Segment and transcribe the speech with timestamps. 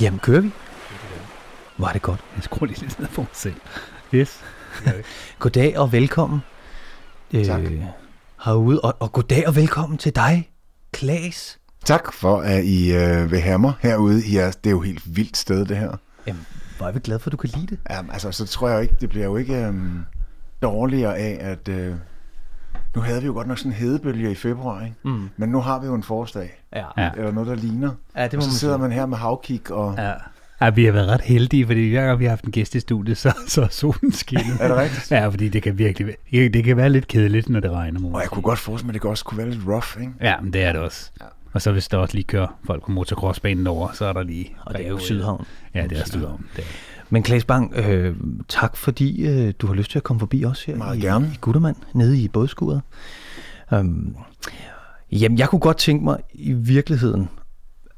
[0.00, 0.52] Jamen, kører vi?
[1.78, 2.20] Var det godt.
[2.36, 3.54] Jeg skruer lige lidt ned for mig selv.
[4.14, 4.40] Yes.
[5.38, 6.40] Goddag og velkommen.
[7.44, 7.60] Tak.
[7.60, 7.82] Øh,
[8.44, 10.50] herude, og, og goddag og velkommen til dig,
[10.92, 11.58] Klaas.
[11.84, 14.26] Tak for, at I øh, vil have mig herude.
[14.26, 15.96] I er, det er jo helt vildt sted, det her.
[16.26, 16.46] Jamen,
[16.76, 17.78] hvor er vi glade for, at du kan lide det.
[17.90, 20.04] Ja, altså, så tror jeg jo ikke, det bliver jo ikke øhm,
[20.62, 21.68] dårligere af, at...
[21.68, 21.94] Øh,
[22.96, 24.96] nu havde vi jo godt nok sådan en hedebølge i februar, ikke?
[25.04, 25.28] Mm.
[25.36, 26.62] Men nu har vi jo en forårsdag.
[26.76, 26.84] Ja.
[26.98, 27.10] Ja.
[27.16, 27.90] Eller noget, der ligner.
[28.16, 28.82] ja, det må Og så man sidder sige.
[28.82, 29.94] man her med havkig og...
[29.98, 30.12] Ja.
[30.60, 30.70] Ja.
[30.70, 33.18] vi har været ret heldige, fordi hver gang vi har haft en gæst i studiet,
[33.18, 34.56] så, så er solen skinnet.
[34.60, 35.10] Er det rigtigt?
[35.10, 38.00] Ja, fordi det kan virkelig være- det kan være lidt kedeligt, når det regner.
[38.14, 40.12] Og jeg kunne godt forestille mig, at det også kunne være lidt rough, ikke?
[40.20, 41.10] Ja, men det er det også.
[41.20, 41.24] Ja.
[41.52, 44.54] Og så hvis der også lige kører folk på motocrossbanen over, så er der lige...
[44.66, 45.44] Og det er jo Sydhavn.
[45.74, 46.46] Ja, det er Sydhavn.
[46.56, 46.68] Det er.
[47.10, 48.16] Men Klaas Bang, øh,
[48.48, 51.30] tak fordi øh, du har lyst til at komme forbi os her Meget i, gerne.
[51.34, 52.82] i Guttermand, nede i bådskuret.
[53.72, 54.16] Um,
[55.12, 57.28] jamen, jeg kunne godt tænke mig i virkeligheden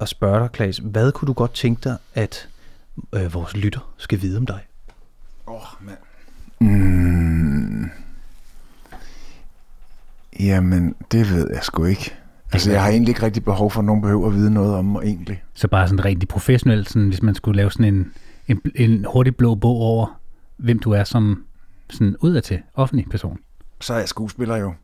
[0.01, 2.49] at spørge dig, Klaas, hvad kunne du godt tænke dig, at
[3.13, 4.61] øh, vores lytter skal vide om dig?
[5.47, 5.99] Åh, oh, mand.
[6.61, 7.91] Mm.
[10.41, 12.15] Jamen, det ved jeg sgu ikke.
[12.53, 14.85] Altså, jeg har egentlig ikke rigtig behov for, at nogen behøver at vide noget om
[14.85, 15.43] mig, egentlig.
[15.55, 18.13] Så bare sådan rigtig professionelt, sådan, hvis man skulle lave sådan en,
[18.51, 20.21] en, en hurtig blå bog over,
[20.57, 21.45] hvem du er som
[21.91, 23.39] sådan udadtil offentlig person.
[23.81, 24.75] så er jeg skuespiller jo.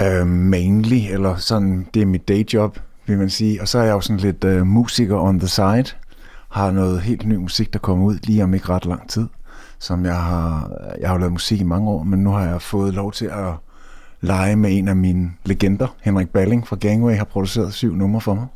[0.00, 3.60] Øh, mainly, eller sådan, det er mit dayjob, vil man sige.
[3.60, 5.84] Og så er jeg jo sådan lidt øh, musiker on the side.
[6.48, 9.26] Har noget helt ny musik, der kommer ud lige om ikke ret lang tid.
[9.78, 12.94] Som jeg har, jeg har lavet musik i mange år, men nu har jeg fået
[12.94, 13.54] lov til at
[14.20, 15.96] lege med en af mine legender.
[16.00, 18.46] Henrik Balling fra Gangway har produceret syv numre for mig.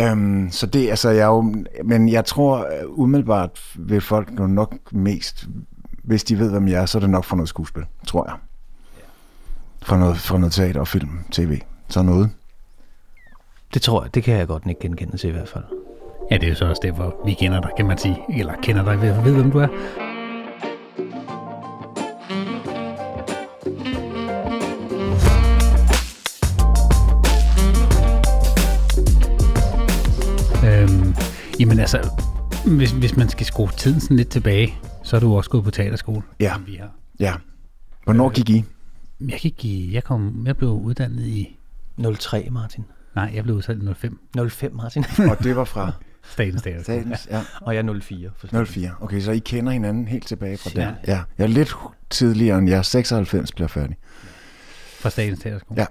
[0.00, 4.92] Øhm, så det, altså, jeg jo, men jeg tror øh, umiddelbart vil folk jo nok
[4.92, 5.46] mest,
[6.04, 8.36] hvis de ved, hvem jeg er, så er det nok fra noget skuespil, tror jeg.
[9.82, 12.30] Fra noget, fra noget teater og film, tv, så noget.
[13.74, 15.64] Det tror jeg, det kan jeg godt ikke genkende til i hvert fald.
[16.30, 18.18] Ja, det er jo så også derfor, vi kender dig, kan man sige.
[18.38, 19.68] Eller kender dig, ved, ved hvem du er.
[31.64, 32.10] Jamen altså,
[32.66, 35.70] hvis, hvis man skal skrue tiden sådan lidt tilbage, så er du også gået på
[35.70, 36.22] teaterskole.
[36.40, 36.52] Ja.
[36.54, 36.90] som Vi har.
[37.20, 37.34] Ja.
[38.04, 38.64] Hvornår gik I?
[39.20, 41.58] Jeg, gik i, jeg, kom, jeg blev uddannet i...
[42.18, 42.84] 03, Martin.
[43.14, 44.18] Nej, jeg blev uddannet i 05.
[44.50, 45.04] 05, Martin.
[45.30, 45.92] Og det var fra
[46.24, 46.98] Statens Teaterskole.
[47.00, 47.42] statens, ja.
[47.60, 48.30] og jeg er 04.
[48.36, 48.64] forstår du.
[48.64, 48.90] 04.
[49.00, 50.80] Okay, så I kender hinanden helt tilbage fra Ja.
[50.80, 50.94] der.
[51.06, 51.22] Ja.
[51.38, 51.74] Jeg er lidt
[52.10, 52.84] tidligere end jeg.
[52.84, 53.96] 96 bliver færdig.
[55.00, 55.80] Fra Statens Teaterskole.
[55.80, 55.86] Ja.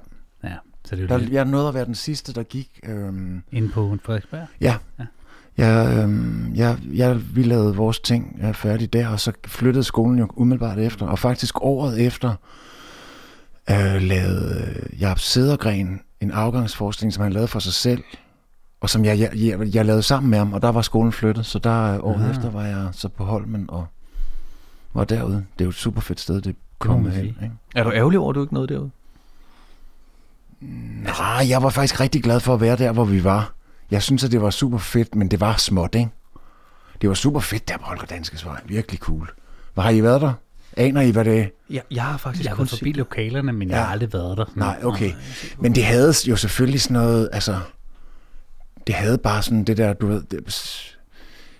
[0.49, 0.55] Ja,
[0.85, 2.79] så det er Der, jo lidt jeg nåede at være den sidste, der gik.
[2.83, 4.47] Øhm, inde på Frederiksberg.
[4.61, 4.75] Ja.
[4.99, 5.05] Ja.
[5.57, 10.19] Jeg, øhm, jeg, jeg, vi lavede vores ting er færdig der, og så flyttede skolen
[10.19, 11.07] jo umiddelbart efter.
[11.07, 12.35] Og faktisk året efter
[13.69, 18.03] øh, lavede øh, Jaap Sedergren en afgangsforestilling, som han lavede for sig selv,
[18.81, 21.45] og som jeg, jeg, jeg, jeg lavede sammen med ham, og der var skolen flyttet,
[21.45, 22.31] så der øh, året Aha.
[22.31, 23.85] efter var jeg så på Holmen og
[24.93, 25.35] var derude.
[25.35, 27.25] Det er jo et super fedt sted, det kom hen.
[27.25, 27.51] Ikke?
[27.75, 28.89] Er du ærgerlig over, at du ikke nåede derude?
[31.03, 33.53] Nej, jeg var faktisk rigtig glad for at være der, hvor vi var.
[33.93, 36.09] Jeg synes, at det var super fedt, men det var småt, ikke?
[37.01, 38.61] Det var super fedt der på Holger Danskes Vej.
[38.65, 39.31] Virkelig cool.
[39.73, 40.33] Hvad har I været der?
[40.77, 41.45] Aner I, hvad det er?
[41.69, 42.97] Jeg, jeg har faktisk Jeg har kun forbi set...
[42.97, 43.81] lokalerne, men jeg Ja.
[43.83, 44.45] har aldrig været der.
[44.55, 45.11] Nej, okay.
[45.59, 47.59] Men det havde jo selvfølgelig sådan noget, altså...
[48.87, 50.23] Det havde bare sådan det der, du ved...
[50.31, 50.92] Det,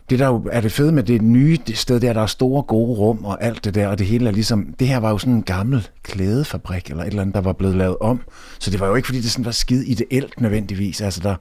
[0.09, 2.63] det der jo er det fede med det nye det sted der, der er store
[2.63, 5.17] gode rum og alt det der, og det hele er ligesom, det her var jo
[5.17, 8.21] sådan en gammel klædefabrik eller et eller andet, der var blevet lavet om.
[8.59, 11.01] Så det var jo ikke, fordi det sådan var skide ideelt nødvendigvis.
[11.01, 11.35] Altså der,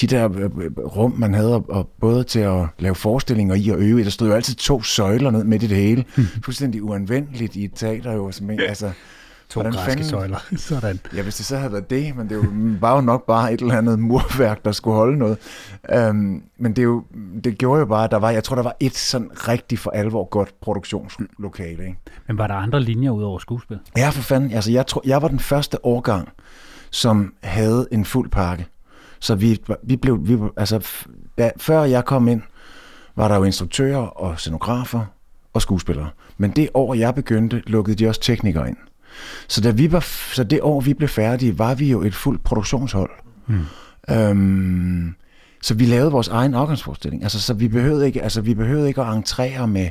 [0.00, 3.78] de der øh, øh, rum, man havde, og, både til at lave forestillinger i og
[3.78, 6.04] øve i, der stod jo altid to søjler ned midt i det hele.
[6.44, 8.30] Fuldstændig uanvendeligt i et teater jo.
[8.30, 8.90] Som, altså,
[9.50, 10.38] To hvordan græske fanden- søjler.
[10.56, 11.00] Sådan.
[11.16, 12.38] Ja, hvis det så havde været det, men det
[12.80, 15.38] var jo nok bare et eller andet murværk, der skulle holde noget.
[16.08, 17.04] Um, men det, er jo,
[17.44, 19.90] det gjorde jo bare, at der var, jeg tror, der var et sådan rigtig for
[19.90, 21.82] alvor godt produktionslokale.
[21.84, 21.98] Ikke?
[22.28, 23.78] Men var der andre linjer ud over skuespil?
[23.96, 24.52] Ja, for fanden.
[24.52, 26.28] Altså, jeg, tror, jeg var den første årgang,
[26.90, 28.66] som havde en fuld pakke.
[29.20, 30.86] Så vi, vi blev, vi, altså,
[31.38, 32.42] da, før jeg kom ind,
[33.16, 35.04] var der jo instruktører og scenografer
[35.52, 36.08] og skuespillere.
[36.38, 38.76] Men det år, jeg begyndte, lukkede de også teknikere ind.
[39.48, 40.00] Så, da vi var,
[40.34, 43.10] så det år, vi blev færdige, var vi jo et fuldt produktionshold.
[43.46, 43.66] Hmm.
[44.10, 45.14] Øhm,
[45.62, 47.22] så vi lavede vores egen afgangsforestilling.
[47.22, 49.90] Altså, så vi behøvede ikke, altså, vi behøvede ikke at entrere med,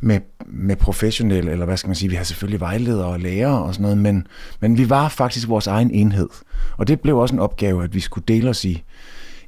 [0.00, 3.74] med, med professionelle, eller hvad skal man sige, vi har selvfølgelig vejledere og lærere og
[3.74, 4.26] sådan noget, men,
[4.60, 6.28] men vi var faktisk vores egen enhed.
[6.76, 8.82] Og det blev også en opgave, at vi skulle dele os i,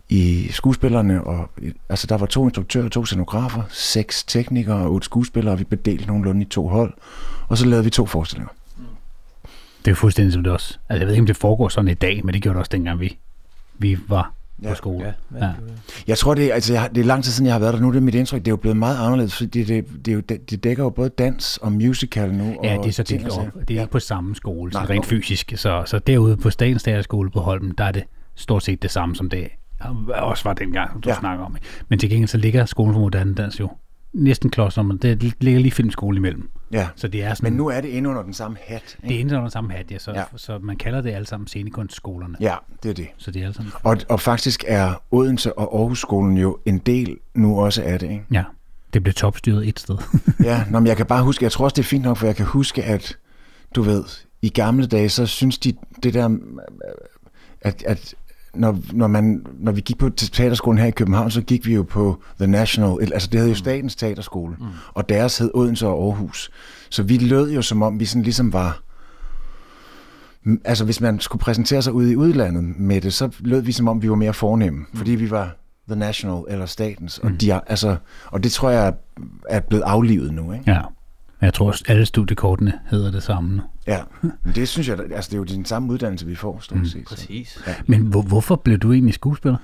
[0.08, 1.50] i skuespillerne, og
[1.88, 5.80] altså der var to instruktører, to scenografer, seks teknikere og otte skuespillere, og vi blev
[5.84, 6.94] delt nogenlunde i to hold,
[7.48, 8.52] og så lavede vi to forestillinger.
[9.84, 10.78] Det er fuldstændig som det også.
[10.88, 12.70] Altså, jeg ved ikke, om det foregår sådan i dag, men det gjorde det også
[12.72, 13.18] dengang, vi,
[13.78, 14.32] vi var
[14.62, 15.04] ja, på skole.
[15.04, 15.46] Ja, ja.
[15.46, 15.52] ja.
[16.06, 17.90] Jeg tror, det altså, jeg, det er lang tid siden, jeg har været der nu.
[17.90, 18.40] Det er mit indtryk.
[18.40, 21.08] Det er jo blevet meget anderledes, fordi det, det, det, det, det dækker jo både
[21.08, 22.56] dans og musical nu.
[22.64, 23.46] Ja, det er så delt op.
[23.54, 23.80] Det er ja.
[23.80, 25.52] ikke på samme skole, så Nej, rent fysisk.
[25.56, 28.02] Så, så derude på Statens Teaterskole på Holmen, der er det
[28.34, 29.48] stort set det samme som det
[30.08, 31.14] også var dengang, du Ja.
[31.14, 31.56] snakker om.
[31.88, 33.68] Men til gengæld så ligger skolen for moderne dans jo
[34.12, 36.50] næsten klods om, det ligger lige filmskole imellem.
[36.72, 36.88] Ja.
[36.96, 38.82] Så det er sådan, Men nu er det inde under den samme hat.
[39.00, 39.20] det er Ikke?
[39.20, 40.18] inden under samme hat, ja, så, Ja.
[40.18, 40.24] ja.
[40.36, 42.36] så man kalder det alle sammen scenekunstskolerne.
[42.40, 43.06] Ja, det er det.
[43.18, 43.72] Så det er alle sammen.
[43.82, 48.24] Og, og faktisk er Odense og Aarhusskolen jo en del nu også af det, ikke?
[48.32, 48.44] Ja,
[48.94, 49.96] det blev topstyret et sted.
[50.44, 52.26] Ja, nå, men jeg kan bare huske, jeg tror også, det er fint nok, for
[52.26, 53.18] jeg kan huske, at
[53.74, 54.04] du ved,
[54.42, 55.72] i gamle dage, så synes de
[56.02, 56.38] det der,
[57.60, 58.14] at, at
[58.54, 61.82] når, når, man, når vi gik på teaterskolen her i København, så gik vi jo
[61.82, 64.66] på The National, altså det hed jo Statens Teaterskole, mm.
[64.94, 66.50] og deres hed Odense og Aarhus.
[66.90, 68.82] Så vi lød jo som om, vi sådan ligesom var,
[70.64, 73.88] altså hvis man skulle præsentere sig ude i udlandet med det, så lød vi som
[73.88, 74.98] om, vi var mere fornemme, mm.
[74.98, 75.56] fordi vi var
[75.88, 77.96] The National eller Statens, og, de, er- altså,
[78.26, 78.92] og det tror jeg er,
[79.48, 80.70] er blevet aflivet nu, ikke?
[80.70, 80.80] ja.
[81.42, 83.62] Jeg tror, at alle studiekortene hedder det samme nu.
[83.86, 86.78] Ja, men det synes jeg, altså det er jo den samme uddannelse, vi får, stort
[86.88, 87.08] set.
[87.08, 87.14] så.
[87.14, 87.58] Præcis.
[87.86, 89.56] Men hvor, hvorfor blev du egentlig skuespiller?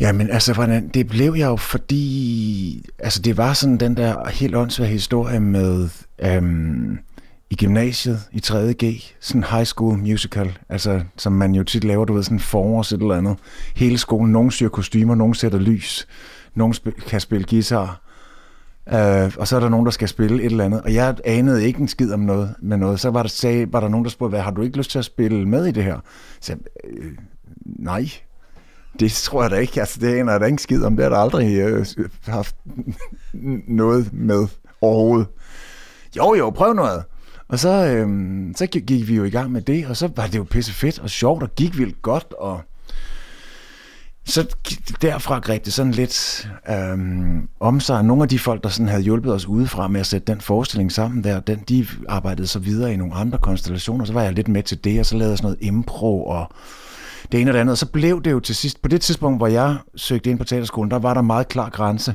[0.00, 4.28] Ja, men altså, hvordan, det blev jeg jo, fordi altså, det var sådan den der
[4.28, 5.88] helt åndssvage historie med
[6.22, 6.98] øhm,
[7.50, 12.12] i gymnasiet i 3.G, sådan high school musical, altså som man jo tit laver, du
[12.12, 13.36] ved, sådan forårs et eller andet.
[13.76, 16.06] Hele skolen, nogen syr kostymer, nogen sætter lys,
[16.54, 18.00] nogen sp- kan spille guitar,
[18.92, 20.80] øh, og så er der nogen, der skal spille et eller andet.
[20.82, 23.00] Og jeg anede ikke en skid om noget med noget.
[23.00, 24.98] Så var der, sagde, var der nogen, der spurgte, hvad, har du ikke lyst til
[24.98, 25.98] at spille med i det her?
[26.40, 27.12] Så jeg, øh,
[27.64, 28.10] nej,
[29.00, 29.80] det tror jeg da ikke.
[29.80, 30.96] Altså, det aner jeg da ikke en skid om.
[30.96, 31.86] Det har der aldrig øh,
[32.26, 32.56] haft
[33.68, 34.46] noget med
[34.80, 35.26] overhovedet.
[36.16, 37.04] Jo, jo, prøv noget.
[37.48, 38.08] Og så, øh,
[38.56, 40.98] så gik vi jo i gang med det, og så var det jo pisse fedt
[40.98, 42.60] og sjovt, og gik vildt godt, og
[44.24, 44.46] så
[45.02, 48.04] derfra greb det sådan lidt øhm, om sig.
[48.04, 50.92] Nogle af de folk, der sådan havde hjulpet os udefra med at sætte den forestilling
[50.92, 54.04] sammen der, den, de arbejdede så videre i nogle andre konstellationer.
[54.04, 56.52] Så var jeg lidt med til det, og så lavede jeg sådan noget impro og
[57.32, 57.72] det ene og det andet.
[57.72, 60.44] Og så blev det jo til sidst, på det tidspunkt, hvor jeg søgte ind på
[60.44, 62.14] teaterskolen, der var der meget klar grænse,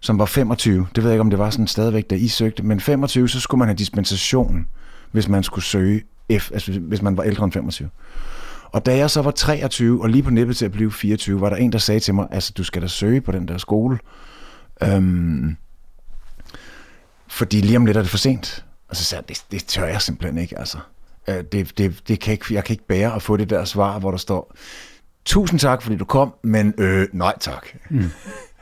[0.00, 0.86] som var 25.
[0.94, 2.62] Det ved jeg ikke, om det var sådan stadigvæk, da I søgte.
[2.62, 4.66] Men 25, så skulle man have dispensation,
[5.12, 6.02] hvis man skulle søge,
[6.38, 7.88] F, altså hvis man var ældre end 25.
[8.74, 11.48] Og da jeg så var 23, og lige på nippet til at blive 24, var
[11.48, 13.98] der en, der sagde til mig, altså du skal da søge på den der skole.
[14.82, 15.56] Øhm,
[17.28, 18.64] fordi lige om lidt er det for sent.
[18.88, 20.78] Og så sagde jeg, det, det tør jeg simpelthen ikke, altså.
[21.28, 23.98] Øh, Det, det, det kan ikke, jeg kan ikke bære at få det der svar,
[23.98, 24.54] hvor der står,
[25.24, 27.66] tusind tak, fordi du kom, men øh, nej tak.
[27.90, 28.04] Mm.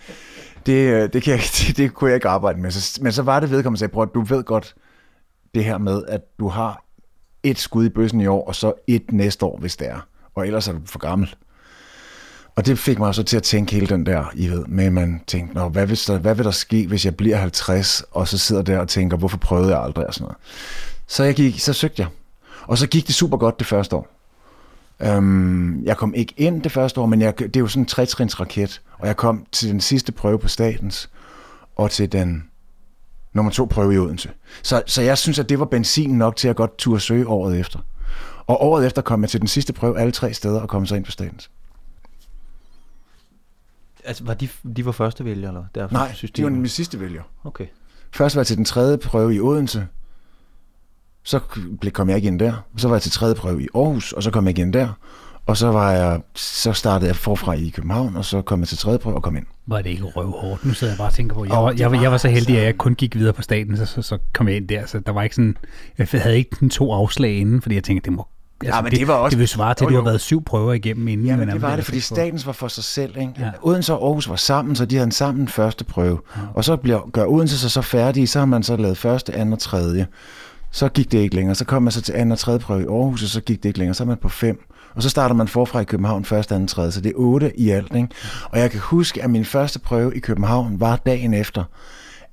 [0.66, 2.70] det, øh, det, kan jeg, det, det kunne jeg ikke arbejde med.
[2.70, 4.74] Så, men så var det vedkommende, sagde, prøv, at du ved godt
[5.54, 6.81] det her med, at du har
[7.42, 10.06] et skud i bøssen i år, og så et næste år, hvis det er.
[10.34, 11.34] Og ellers er du for gammel.
[12.56, 14.92] Og det fik mig så til at tænke hele den der, I ved, med at
[14.92, 18.28] man tænkte, Nå, hvad, hvis der, hvad vil der ske, hvis jeg bliver 50, og
[18.28, 20.36] så sidder der og tænker, hvorfor prøvede jeg aldrig, og sådan noget.
[21.06, 22.08] Så, jeg gik, så søgte jeg.
[22.62, 24.08] Og så gik det super godt det første år.
[25.00, 27.86] Øhm, jeg kom ikke ind det første år, men jeg, det er jo sådan en
[27.86, 31.10] tretrins raket, og jeg kom til den sidste prøve på statens,
[31.76, 32.44] og til den
[33.32, 34.30] nummer to prøve i Odense.
[34.62, 37.60] Så, så jeg synes, at det var benzin nok til at godt turde søge året
[37.60, 37.78] efter.
[38.46, 40.94] Og året efter kom jeg til den sidste prøve alle tre steder og kom så
[40.94, 41.50] ind på statens.
[44.04, 45.64] Altså, var de, de var første vælger, eller?
[45.74, 46.52] Derfor Nej, de systemet?
[46.52, 47.22] var min sidste vælger.
[47.44, 47.66] Okay.
[48.12, 49.86] Først var jeg til den tredje prøve i Odense,
[51.22, 51.40] så
[51.80, 52.52] blev- kom jeg ind der.
[52.76, 54.88] Så var jeg til tredje prøve i Aarhus, og så kom jeg ind der.
[55.46, 58.78] Og så, var jeg, så startede jeg forfra i København, og så kom jeg til
[58.78, 59.46] tredje prøve og kom ind.
[59.66, 60.64] Var det ikke røvhårdt?
[60.64, 62.16] Nu sidder jeg bare og tænker på, jeg, Åh, var, det jeg, var, jeg var
[62.16, 64.56] så heldig, at altså- jeg kun gik videre på staten, så, så, så kom jeg
[64.56, 64.86] ind der.
[64.86, 65.56] Så der var ikke sådan,
[65.98, 68.26] jeg havde ikke den to afslag inden, fordi jeg tænkte, det må
[68.64, 70.72] altså, men det var også- det vil svare til, at du har været syv prøver
[70.72, 71.26] igennem inden.
[71.26, 73.16] Ja, men det var det, fordi statens var for sig selv.
[73.16, 73.32] Ikke?
[73.38, 73.44] Ja.
[73.44, 73.50] Ja.
[73.62, 76.18] Odense og Aarhus var sammen, så de havde en sammen første prøve.
[76.36, 76.40] Ja.
[76.54, 79.52] Og så bliver, gør Odense sig så færdige, så har man så lavet første, anden
[79.52, 80.06] og tredje.
[80.70, 81.54] Så gik det ikke længere.
[81.54, 83.68] Så kom man så til anden og tredje prøve i Aarhus, og så gik det
[83.68, 83.94] ikke længere.
[83.94, 84.60] Så er man på fem.
[84.94, 86.92] Og så starter man forfra i København første, anden, tredje.
[86.92, 87.94] Så det er otte i alt.
[87.96, 88.08] Ikke?
[88.50, 91.64] Og jeg kan huske, at min første prøve i København var dagen efter,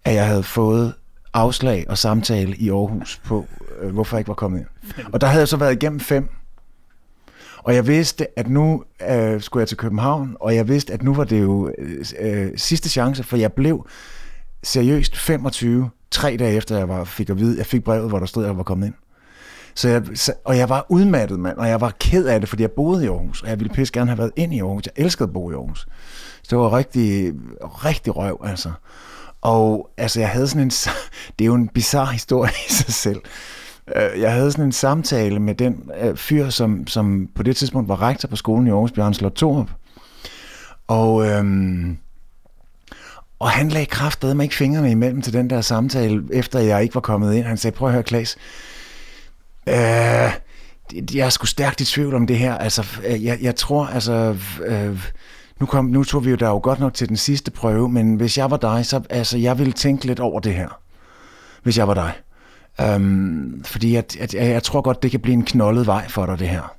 [0.06, 0.94] at jeg havde fået
[1.34, 3.46] afslag og samtale i Aarhus på,
[3.82, 4.68] øh, hvorfor jeg ikke var kommet ind.
[5.13, 6.30] Og der havde jeg så været igennem fem.
[7.58, 11.13] Og jeg vidste, at nu øh, skulle jeg til København, og jeg vidste, at nu
[11.13, 13.88] var det jo øh, øh, sidste chance, for jeg blev
[14.63, 18.25] seriøst 25, tre dage efter jeg var, fik at vide, jeg fik brevet, hvor der
[18.25, 18.96] stod, at jeg var kommet ind.
[19.76, 22.62] Så jeg, så, og jeg var udmattet, mand, og jeg var ked af det, fordi
[22.62, 24.84] jeg boede i Aarhus, og jeg ville pisse gerne have været ind i Aarhus.
[24.86, 25.88] Jeg elskede at bo i Aarhus.
[26.44, 27.34] Så det var rigtig,
[27.64, 28.72] rigtig røv, altså.
[29.42, 30.72] Og altså, jeg havde sådan en...
[31.40, 33.22] Det er jo en bizarre historie i sig selv.
[33.96, 37.90] Øh, jeg havde sådan en samtale med den øh, fyr, som, som på det tidspunkt
[37.90, 39.70] var rektor på skolen i Aarhus, Bjørn Slot Thorup.
[40.88, 41.98] Og, øhm,
[43.40, 47.02] og han lagde kraftedeme ikke fingrene imellem til den der samtale, efter jeg ikke var
[47.02, 47.46] kommet ind.
[47.46, 48.38] Han sagde, prøv at høre, Klaas,
[49.70, 50.32] øh,
[51.16, 52.58] jeg er sgu stærkt i tvivl om det her.
[52.58, 54.36] Altså, øh, jeg, jeg tror, altså...
[54.66, 55.12] Øh,
[55.60, 58.16] nu, kom, nu tog vi jo der jo godt nok til den sidste prøve, men
[58.16, 60.80] hvis jeg var dig, så altså, jeg ville tænke lidt over det her.
[61.64, 62.14] Hvis jeg var dig.
[62.82, 66.40] Øhm, fordi jeg, jeg, jeg tror godt, det kan blive en knoldet vej for dig,
[66.40, 66.76] det her.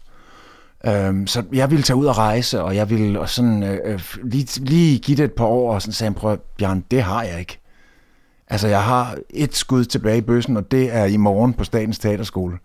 [0.87, 4.01] Øhm, så jeg ville tage ud og rejse, og jeg ville og sådan, øh, øh,
[4.25, 7.39] lige, lige give det et par år, og sådan sagde, prøv Bjørn, det har jeg
[7.41, 7.59] ikke.
[8.49, 11.99] Altså, jeg har et skud tilbage i bøssen, og det er i morgen på Statens
[11.99, 12.59] Teaterskole.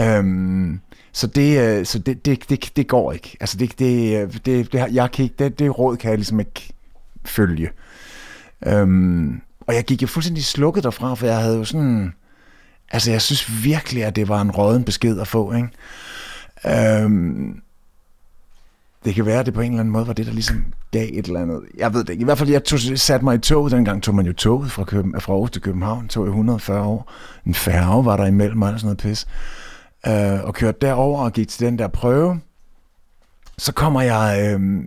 [0.00, 0.80] Øhm,
[1.12, 3.36] så det, øh, så det, det, det, det går ikke.
[3.40, 6.40] Altså det, det, øh, det, det, jeg kan ikke, det, det råd kan jeg ligesom
[6.40, 6.72] ikke
[7.24, 7.70] følge.
[8.66, 12.12] Øhm, og jeg gik jo fuldstændig slukket derfra, for jeg havde jo sådan...
[12.90, 15.68] Altså jeg synes virkelig, at det var en råden besked at få, ikke?
[16.66, 17.60] Øhm,
[19.04, 21.08] det kan være, at det på en eller anden måde var det, der ligesom gav
[21.12, 21.62] et eller andet.
[21.78, 22.20] Jeg ved det ikke.
[22.20, 23.72] I hvert fald, jeg tog, satte mig i toget.
[23.72, 26.08] Dengang tog man jo toget fra, Køben, fra Aarhus til København.
[26.08, 27.12] Tog i 140 år.
[27.46, 29.26] En færge var der imellem og sådan noget pis
[30.06, 32.40] øh, og kørte derover og gik til den der prøve.
[33.58, 34.84] Så kommer jeg, øh,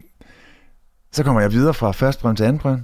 [1.11, 2.83] så kommer jeg videre fra første prøve til anden prøve.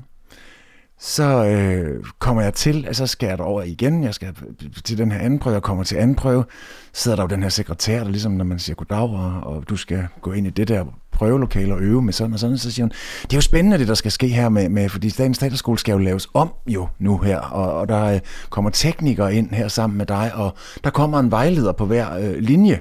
[1.00, 4.04] Så øh, kommer jeg til, og så skal jeg derover igen.
[4.04, 4.36] Jeg skal
[4.84, 6.46] til den her anden prøve, jeg kommer til anden prøve.
[6.94, 9.78] Sidder der jo den her sekretær, der ligesom når man siger goddag, og, og du
[9.78, 12.58] skal gå ind i det der prøvelokale og øve med sådan og sådan.
[12.58, 15.10] Så siger hun, det er jo spændende, det der skal ske her med, med fordi
[15.10, 19.36] Statens Teaterskole skal jo laves om jo nu her, og, og der øh, kommer teknikere
[19.36, 22.80] ind her sammen med dig, og der kommer en vejleder på hver øh, linje.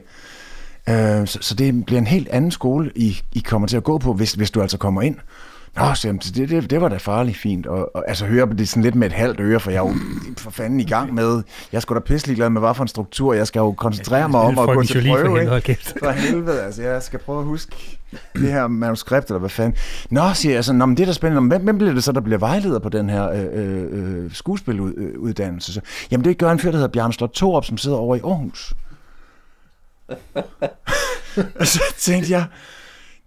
[0.88, 3.98] Øh, så, så det bliver en helt anden skole, I, I kommer til at gå
[3.98, 5.16] på, hvis, hvis du altså kommer ind.
[5.76, 7.66] Nå, så jamen, det, det, det var da farligt fint.
[7.66, 9.88] Og, og altså høre på det sådan lidt med et halvt øre, for jeg er
[9.88, 9.94] jo
[10.38, 11.42] for fanden i gang med,
[11.72, 14.40] jeg skulle da pisselig glad med, hvad for en struktur, jeg skal jo koncentrere mig
[14.40, 15.48] om at gå til prøve.
[15.48, 15.78] For, ikke?
[15.98, 17.98] for helvede, altså jeg skal prøve at huske
[18.34, 19.78] det her manuskript, eller hvad fanden.
[20.10, 21.48] Nå, siger jeg så, Nå, men det er da spændende.
[21.48, 25.72] Hvem, hvem bliver det så, der bliver vejleder på den her øh, øh, øh skuespiluddannelse?
[25.72, 25.80] Så,
[26.10, 28.74] jamen det gør en fyr, der hedder Bjørn Slot Torup, som sidder over i Aarhus.
[31.60, 32.44] og så tænkte jeg,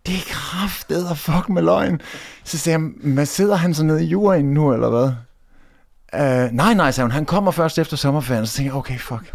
[0.05, 2.01] det er kraftet og fuck med løgn.
[2.43, 5.11] Så sagde jeg, men sidder han så nede i juraen nu, eller hvad?
[6.13, 8.45] Uh, nej, nej, sagde hun, han kommer først efter sommerferien.
[8.45, 9.33] Så tænkte jeg, okay, fuck.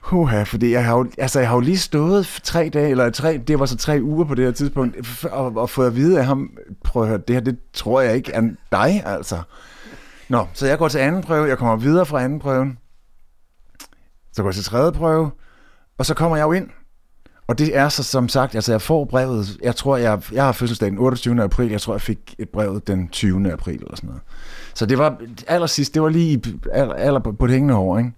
[0.00, 3.40] Huha, fordi jeg har, jo, altså, jeg har jo lige stået tre dage, eller tre,
[3.48, 6.26] det var så tre uger på det her tidspunkt, og, og fået at vide af
[6.26, 6.50] ham,
[6.84, 9.42] prøv at høre, det her, det tror jeg ikke er dig, altså.
[10.28, 12.78] Nå, så jeg går til anden prøve, jeg kommer videre fra anden prøven,
[14.32, 15.30] så går jeg til tredje prøve,
[15.98, 16.68] og så kommer jeg jo ind,
[17.46, 20.52] og det er så som sagt, altså jeg får brevet, jeg tror, jeg, jeg har
[20.52, 21.42] fødselsdag den 28.
[21.42, 23.52] april, jeg tror, jeg fik et brev den 20.
[23.52, 24.22] april eller sådan noget.
[24.74, 28.12] Så det var allersidst, det var lige aller, aller på det hængende år, ikke?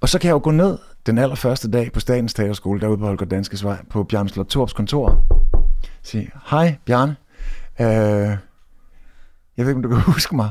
[0.00, 3.04] Og så kan jeg jo gå ned den allerførste dag på Statens Teaterskole, derude på
[3.04, 5.22] Holger Danskes Vej, på Bjarne Slot Torps kontor.
[6.02, 7.16] Sige, hej Bjarne,
[7.80, 7.86] øh,
[9.56, 10.50] jeg ved ikke, om du kan huske mig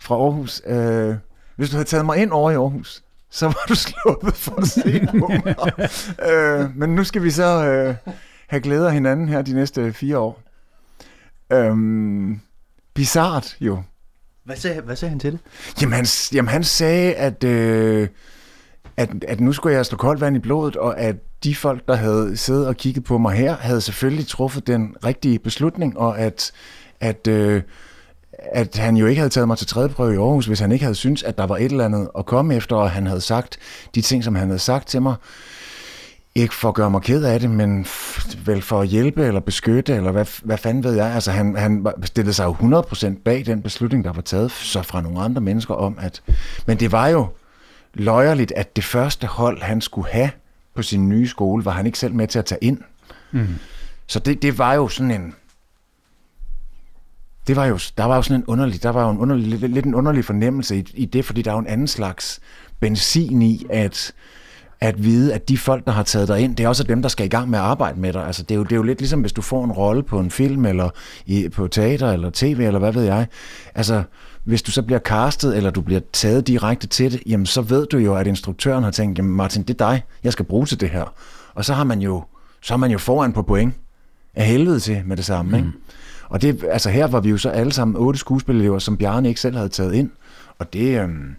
[0.00, 0.62] fra Aarhus.
[0.66, 1.14] Øh,
[1.56, 4.68] hvis du havde taget mig ind over i Aarhus, så var du sluppet for at
[4.68, 5.54] se på mig.
[6.32, 7.94] øh, men nu skal vi så øh,
[8.48, 10.42] have glæde af hinanden her de næste fire år.
[11.52, 12.40] Øhm,
[12.94, 13.82] bizart jo.
[14.44, 15.40] Hvad sagde, hvad sagde han til det?
[15.80, 18.08] Jamen han, jamen, han sagde, at, øh,
[18.96, 21.94] at, at nu skulle jeg slå koldt vand i blodet, og at de folk, der
[21.94, 26.52] havde siddet og kigget på mig her, havde selvfølgelig truffet den rigtige beslutning, og at,
[27.00, 27.62] at øh,
[28.52, 30.84] at han jo ikke havde taget mig til tredje prøve i Aarhus, hvis han ikke
[30.84, 33.58] havde syntes, at der var et eller andet at komme efter, og han havde sagt
[33.94, 35.14] de ting, som han havde sagt til mig.
[36.34, 37.86] Ikke for at gøre mig ked af det, men
[38.44, 41.06] vel for at hjælpe eller beskytte, eller hvad, hvad fanden ved jeg.
[41.06, 45.00] Altså han, han stillede sig jo 100% bag den beslutning, der var taget så fra
[45.00, 46.22] nogle andre mennesker om, at...
[46.66, 47.26] Men det var jo
[47.94, 50.30] løjerligt, at det første hold, han skulle have
[50.74, 52.78] på sin nye skole, var han ikke selv med til at tage ind.
[53.32, 53.48] Mm.
[54.06, 55.34] Så det, det var jo sådan en
[57.48, 59.72] det var jo, der var jo sådan en underlig, der var jo en underlig, lidt,
[59.72, 62.40] lidt en underlig fornemmelse i, i det, fordi der er jo en anden slags
[62.80, 64.12] benzin i, at,
[64.80, 67.08] at vide, at de folk, der har taget dig ind, det er også dem, der
[67.08, 68.26] skal i gang med at arbejde med dig.
[68.26, 70.20] Altså, det, er jo, det er jo lidt ligesom, hvis du får en rolle på
[70.20, 70.90] en film, eller
[71.26, 73.26] i, på teater, eller tv, eller hvad ved jeg.
[73.74, 74.02] Altså,
[74.44, 77.86] hvis du så bliver castet, eller du bliver taget direkte til det, jamen så ved
[77.86, 80.80] du jo, at instruktøren har tænkt, jamen Martin, det er dig, jeg skal bruge til
[80.80, 81.14] det her.
[81.54, 82.24] Og så har man jo,
[82.60, 83.74] så er man jo foran på point
[84.34, 85.56] af helvede til med det samme, mm.
[85.56, 85.70] ikke?
[86.28, 89.40] Og det, altså her var vi jo så alle sammen otte skuespillerelever, som Bjarne ikke
[89.40, 90.10] selv havde taget ind.
[90.58, 91.36] Og det, øhm,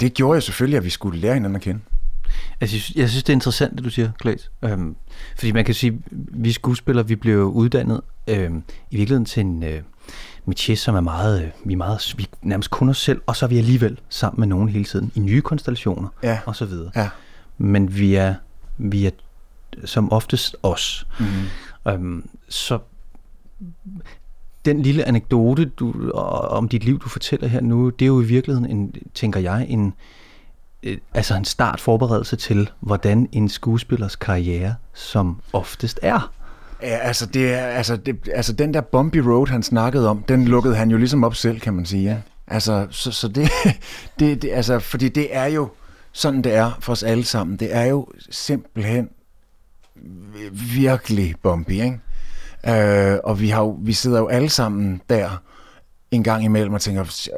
[0.00, 1.80] det gjorde jo selvfølgelig, at vi skulle lære hinanden at kende.
[2.60, 4.50] Altså, jeg synes, det er interessant, det du siger, Klaas.
[4.62, 4.96] Øhm,
[5.36, 9.82] fordi man kan sige, vi skuespillere, vi blev uddannet øhm, i virkeligheden til en øh,
[10.50, 13.46] métier, som er meget, øh, vi er meget, vi nærmest kun os selv, og så
[13.46, 16.38] er vi alligevel sammen med nogen hele tiden, i nye konstellationer, ja.
[16.46, 16.90] og så videre.
[16.96, 17.08] Ja.
[17.58, 18.34] Men vi er,
[18.78, 19.10] vi er
[19.84, 21.06] som oftest os.
[21.20, 21.26] Mm.
[21.88, 22.78] Øhm, så
[24.64, 28.24] den lille anekdote du, om dit liv, du fortæller her nu, det er jo i
[28.24, 29.94] virkeligheden, en, tænker jeg, en,
[30.82, 36.32] øh, altså en start forberedelse til, hvordan en skuespillers karriere som oftest er.
[36.82, 40.44] Ja, altså, det er, altså, det, altså den der bumpy road, han snakkede om, den
[40.44, 42.04] lukkede han jo ligesom op selv, kan man sige.
[42.04, 42.16] Ja?
[42.46, 43.50] Altså, så, så det,
[44.18, 45.68] det, det, altså, fordi det er jo
[46.12, 47.56] sådan, det er for os alle sammen.
[47.56, 49.08] Det er jo simpelthen
[50.52, 52.00] virkelig bumpy, ikke?
[52.68, 55.42] Øh, og vi, har jo, vi sidder jo alle sammen der
[56.10, 57.28] en gang imellem og tænker,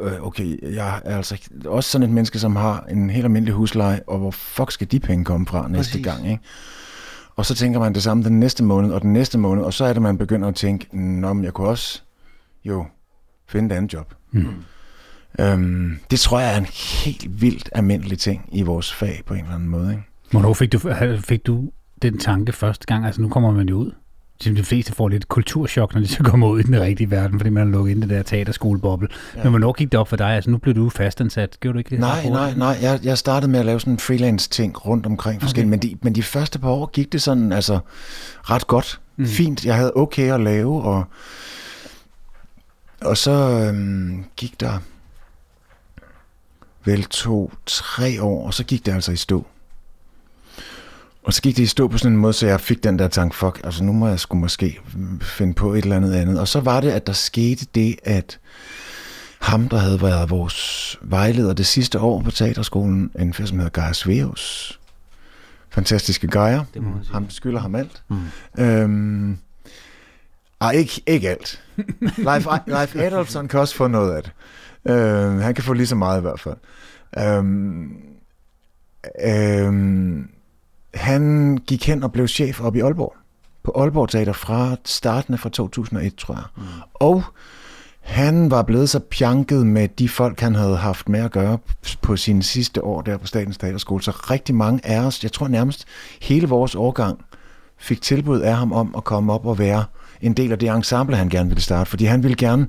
[0.00, 4.00] øh, okay, jeg er altså også sådan et menneske, som har en helt almindelig husleje,
[4.06, 6.04] og hvor fuck skal de penge komme fra næste Præcis.
[6.06, 6.42] gang, ikke?
[7.36, 9.84] Og så tænker man det samme den næste måned og den næste måned, og så
[9.84, 12.02] er det, man begynder at tænke, Nå, men jeg kunne også
[12.64, 12.86] jo
[13.48, 14.14] finde et andet job.
[14.32, 14.46] Mm.
[15.40, 16.66] Øhm, det tror jeg er en
[17.04, 19.90] helt vildt almindelig ting i vores fag på en eller anden måde.
[19.90, 20.02] Ikke?
[20.30, 20.78] Hvornår fik du,
[21.20, 21.70] fik du
[22.10, 23.06] den tanke første gang?
[23.06, 23.90] Altså nu kommer man jo ud.
[24.44, 27.50] De fleste får lidt kulturschok, når de så kommer ud i den rigtige verden, fordi
[27.50, 29.08] man har lukket ind i det der teaterskoleboble.
[29.36, 29.42] Ja.
[29.42, 30.26] Men hvornår gik det op for dig?
[30.26, 31.60] Altså nu blev du fastansat.
[31.60, 31.98] Gjorde du ikke det?
[31.98, 32.78] Nej, nej, nej.
[32.82, 35.74] Jeg, jeg startede med at lave sådan en freelance ting rundt omkring forskellige.
[35.74, 35.86] Okay.
[35.88, 37.78] Men, de, men de første par år gik det sådan altså
[38.42, 39.00] ret godt.
[39.16, 39.26] Mm.
[39.26, 39.64] Fint.
[39.64, 41.04] Jeg havde okay at lave, og,
[43.00, 43.30] og så
[43.68, 44.78] øhm, gik der
[46.84, 49.46] vel to-tre år, og så gik det altså i stå.
[51.24, 53.08] Og så gik det i stå på sådan en måde, så jeg fik den der
[53.08, 54.80] tanke, fuck, altså nu må jeg skulle måske
[55.22, 56.40] finde på et eller andet andet.
[56.40, 58.38] Og så var det, at der skete det, at
[59.40, 63.82] ham, der havde været vores vejleder det sidste år på teaterskolen, en fyr, som hedder
[63.82, 64.78] Geir Sveus,
[65.70, 66.60] fantastiske Geir,
[67.12, 68.02] ham skylder ham alt.
[68.08, 68.62] Mm.
[68.62, 69.38] Øhm,
[70.60, 71.62] ej, ikke, ikke alt.
[72.28, 74.32] Leif, Leif Adolfsson kan også få noget af det.
[74.92, 76.56] Øh, han kan få lige så meget i hvert fald.
[77.18, 77.44] Øh,
[79.24, 80.24] øh,
[80.94, 83.14] han gik hen og blev chef op i Aalborg.
[83.64, 86.44] På Aalborg Teater fra starten fra 2001, tror jeg.
[86.56, 86.62] Mm.
[86.94, 87.24] Og
[88.00, 91.58] han var blevet så pjanket med de folk, han havde haft med at gøre
[92.02, 94.02] på sine sidste år der på Statens Teaterskole.
[94.02, 95.84] Så rigtig mange af os, jeg tror nærmest
[96.22, 97.18] hele vores årgang,
[97.78, 99.84] fik tilbud af ham om at komme op og være
[100.20, 101.90] en del af det ensemble, han gerne ville starte.
[101.90, 102.66] Fordi han ville gerne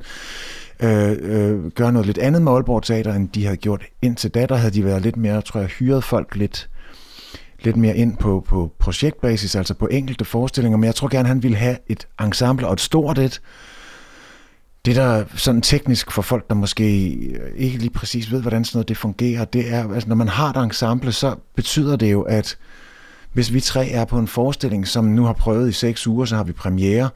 [0.79, 4.45] øh, øh, gøre noget lidt andet med Aalborg Teater, end de havde gjort indtil da.
[4.45, 6.69] Der havde de været lidt mere, tror jeg, hyret folk lidt,
[7.65, 11.43] lidt mere ind på, på projektbasis, altså på enkelte forestillinger, men jeg tror gerne, han
[11.43, 13.41] ville have et ensemble og et stort et.
[14.85, 16.83] Det der sådan teknisk for folk, der måske
[17.57, 20.49] ikke lige præcis ved, hvordan sådan noget det fungerer, det er, altså når man har
[20.49, 22.57] et ensemble, så betyder det jo, at
[23.33, 26.35] hvis vi tre er på en forestilling, som nu har prøvet i seks uger, så
[26.35, 27.09] har vi premiere,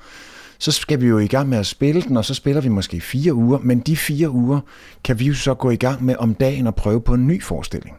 [0.60, 3.02] så skal vi jo i gang med at spille den, og så spiller vi måske
[3.02, 4.60] fire uger, men de fire uger
[5.04, 7.44] kan vi jo så gå i gang med om dagen og prøve på en ny
[7.44, 7.96] forestilling.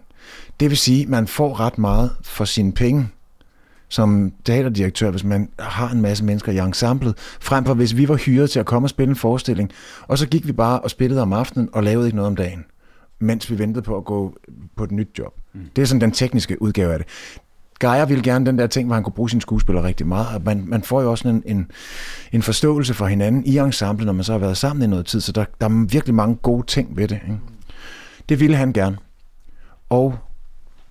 [0.60, 3.08] Det vil sige, at man får ret meget for sine penge
[3.88, 8.16] som teaterdirektør, hvis man har en masse mennesker i ensemblet, frem for hvis vi var
[8.16, 9.70] hyret til at komme og spille en forestilling,
[10.02, 12.64] og så gik vi bare og spillede om aftenen og lavede ikke noget om dagen,
[13.18, 14.36] mens vi ventede på at gå
[14.76, 15.34] på et nyt job.
[15.52, 15.60] Mm.
[15.76, 17.08] Det er sådan den tekniske udgave af det.
[17.80, 20.26] Geir ville gerne den der ting, hvor han kunne bruge sine skuespillere rigtig meget.
[20.34, 21.70] Og man, man får jo også en, en,
[22.32, 25.20] en forståelse for hinanden i ensemblet, når man så har været sammen i noget tid.
[25.20, 27.20] Så der, der er virkelig mange gode ting ved det.
[27.22, 27.38] Ikke?
[28.28, 28.96] Det ville han gerne.
[29.88, 30.18] Og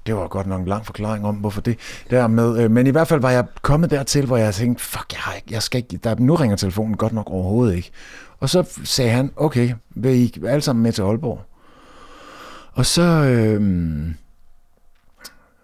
[0.09, 1.77] det var godt nok en lang forklaring om, hvorfor det
[2.09, 2.63] der med.
[2.63, 5.33] Øh, men i hvert fald var jeg kommet dertil, hvor jeg tænkte, fuck, jeg, har
[5.33, 7.91] ikke, jeg skal ikke, der, nu ringer telefonen godt nok overhovedet ikke.
[8.39, 11.41] Og så sagde han, okay, vil I alle sammen med til Aalborg?
[12.73, 14.11] Og så, øh,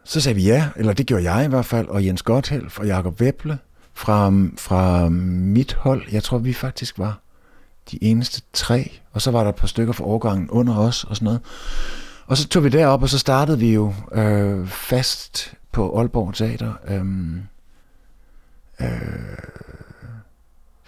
[0.04, 2.88] så sagde vi ja, eller det gjorde jeg i hvert fald, og Jens Gotthelf og
[2.88, 3.58] Jakob Weble
[3.94, 6.04] fra, fra mit hold.
[6.12, 7.20] Jeg tror, vi faktisk var
[7.92, 11.16] de eneste tre, og så var der et par stykker fra årgangen under os og
[11.16, 11.42] sådan noget.
[12.28, 16.74] Og så tog vi derop, og så startede vi jo øh, fast på Aalborg Teater
[16.88, 17.06] øh,
[18.82, 19.38] øh,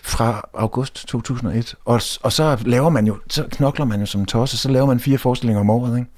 [0.02, 1.76] fra august 2001.
[1.86, 5.00] Og, og så laver man jo, så knokler man jo som tosse, så laver man
[5.00, 6.12] fire forestillinger om året, ikke?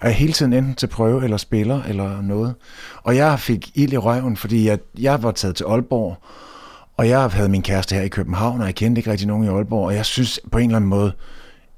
[0.00, 2.54] er hele tiden enten til prøve eller spiller eller noget.
[3.02, 6.16] Og jeg fik ild i røven, fordi jeg, jeg var taget til Aalborg,
[6.96, 9.48] og jeg havde min kæreste her i København, og jeg kendte ikke rigtig nogen i
[9.48, 11.12] Aalborg, og jeg synes på en eller anden måde,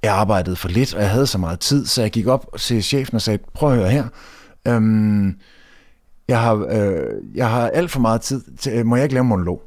[0.02, 2.82] jeg arbejdede for lidt, og jeg havde så meget tid, så jeg gik op til
[2.82, 4.04] chefen og sagde, prøv at høre her,
[4.68, 5.36] øhm,
[6.28, 9.24] jeg, har, øh, jeg har alt for meget tid, til, øh, må jeg ikke lave
[9.24, 9.62] monolog?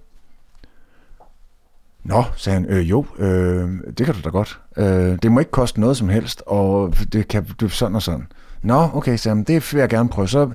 [2.03, 4.59] Nå, sagde han, øh, jo, øh, det kan du da godt.
[4.77, 8.27] Øh, det må ikke koste noget som helst, og det kan du sådan og sådan.
[8.63, 10.27] Nå, okay, så det vil jeg gerne prøve.
[10.27, 10.51] Så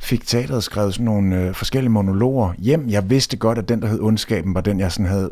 [0.00, 2.88] fik teateret skrevet sådan nogle øh, forskellige monologer hjem.
[2.88, 5.30] Jeg vidste godt, at den, der hed Ondskaben, var den, jeg sådan havde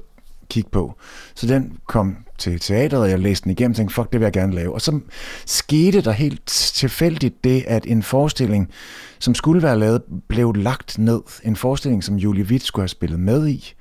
[0.50, 0.94] kigget på.
[1.35, 4.26] Så den kom til teateret, og jeg læste den igennem og tænkte, fuck, det vil
[4.26, 4.74] jeg gerne lave.
[4.74, 5.00] Og så
[5.46, 8.70] skete der helt tilfældigt det, at en forestilling,
[9.18, 11.20] som skulle være lavet, blev lagt ned.
[11.44, 13.74] En forestilling, som Julie Witt skulle have spillet med i,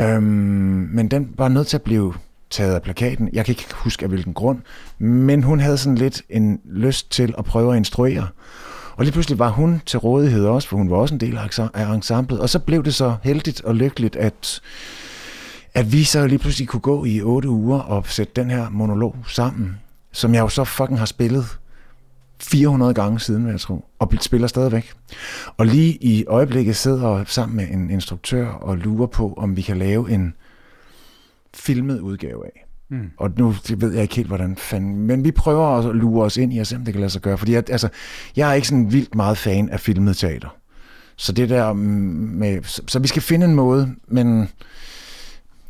[0.00, 2.14] Øhm, men den var nødt til at blive
[2.50, 3.30] taget af plakaten.
[3.32, 4.58] Jeg kan ikke huske af hvilken grund,
[4.98, 8.28] men hun havde sådan lidt en lyst til at prøve at instruere.
[8.96, 11.38] Og lige pludselig var hun til rådighed også, for hun var også en del
[11.74, 12.40] af ensemblet.
[12.40, 14.60] Og så blev det så heldigt og lykkeligt, at,
[15.74, 19.16] at vi så lige pludselig kunne gå i otte uger og sætte den her monolog
[19.26, 19.76] sammen,
[20.12, 21.58] som jeg jo så fucking har spillet
[22.40, 24.92] 400 gange siden, vil jeg tro, og spiller stadigvæk.
[25.56, 29.62] Og lige i øjeblikket sidder jeg sammen med en instruktør og lurer på, om vi
[29.62, 30.34] kan lave en
[31.54, 32.66] filmet udgave af.
[32.88, 33.10] Mm.
[33.16, 34.96] Og nu ved jeg ikke helt, hvordan fanden...
[34.96, 37.22] Men vi prøver at lure os ind i at se, om det kan lade sig
[37.22, 37.38] gøre.
[37.38, 37.88] Fordi jeg, altså,
[38.36, 40.56] jeg er ikke sådan vildt meget fan af filmet teater.
[41.16, 42.62] Så det der med...
[42.62, 44.48] Så, så vi skal finde en måde, men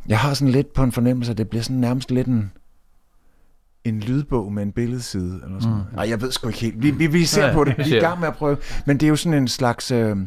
[0.07, 2.51] jeg har sådan lidt på en fornemmelse, at det bliver sådan nærmest lidt en
[3.85, 5.41] en lydbog med en billedside.
[5.43, 5.77] Eller sådan.
[5.77, 5.95] Mm.
[5.95, 6.81] Nej, jeg ved sgu ikke helt.
[6.81, 7.77] Vi, vi, vi ser ja, på det.
[7.77, 8.57] Vi er i gang med at prøve.
[8.85, 9.91] Men det er jo sådan en slags...
[9.91, 10.17] Øh,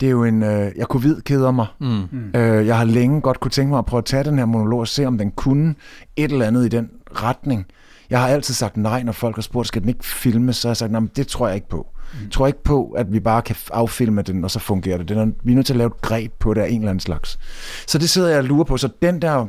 [0.00, 0.42] det er jo en...
[0.42, 1.66] Øh, jeg kunne vid keder mig.
[1.80, 2.04] Mm.
[2.34, 4.80] Øh, jeg har længe godt kunne tænke mig at prøve at tage den her monolog
[4.80, 5.74] og se, om den kunne
[6.16, 7.66] et eller andet i den retning.
[8.10, 10.56] Jeg har altid sagt nej, når folk har spurgt, skal den ikke filmes?
[10.56, 11.93] Så har jeg sagt, nej, det tror jeg ikke på.
[12.14, 12.22] Mm.
[12.22, 15.08] Jeg tror ikke på, at vi bare kan affilme den, og så fungerer det.
[15.08, 16.90] Den er, vi er nødt til at lave et greb på det af en eller
[16.90, 17.38] anden slags.
[17.86, 18.76] Så det sidder jeg og lurer på.
[18.76, 19.46] Så den der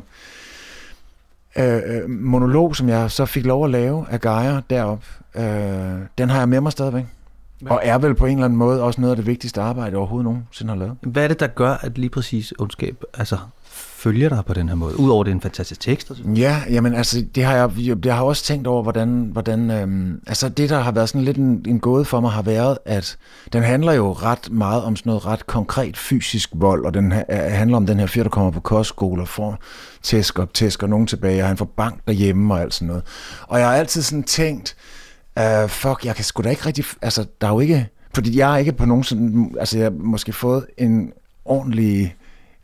[1.58, 5.04] Øh, øh, monolog, som jeg så fik lov at lave af Gaia derop,
[5.36, 5.44] øh,
[6.18, 7.06] den har jeg med mig stadigvæk.
[7.66, 9.98] Og er vel på en eller anden måde også noget af det vigtigste arbejde, jeg
[9.98, 10.98] overhovedet nogensinde har lavet.
[11.02, 13.38] Hvad er det, der gør, at lige præcis ondskab altså,
[14.06, 15.00] følger dig på den her måde?
[15.00, 16.12] Udover det er en fantastisk tekst?
[16.12, 16.38] Og sådan.
[16.38, 20.50] Ja, jamen altså, det har jeg, det har også tænkt over, hvordan, hvordan øhm, altså
[20.50, 23.18] det, der har været sådan lidt en, en gåde for mig, har været, at
[23.54, 27.78] den handler jo ret meget om sådan noget ret konkret fysisk vold, og den handler
[27.78, 29.58] om den her fyr, der kommer på kostskole og får
[30.04, 33.04] tæsk og tæsk og nogen tilbage, og han får bank derhjemme og alt sådan noget.
[33.48, 34.76] Og jeg har altid sådan tænkt,
[35.40, 38.54] uh, fuck, jeg kan sgu da ikke rigtig, altså der er jo ikke, fordi jeg
[38.54, 41.12] er ikke på nogen sådan, altså jeg har måske fået en
[41.46, 42.16] ordentlig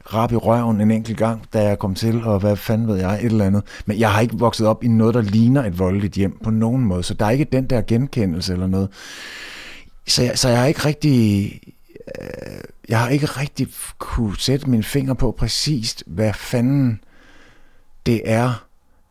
[0.06, 3.16] rap i røven en enkelt gang, da jeg kom til, og hvad fanden ved jeg,
[3.16, 3.64] et eller andet.
[3.86, 6.86] Men jeg har ikke vokset op i noget, der ligner et voldeligt hjem på nogen
[6.86, 8.90] måde, så der er ikke den der genkendelse eller noget.
[10.08, 11.60] Så jeg, så jeg har ikke rigtig...
[12.22, 17.00] Øh, jeg har ikke rigtig kunne sætte mine fingre på præcist, hvad fanden
[18.06, 18.66] det er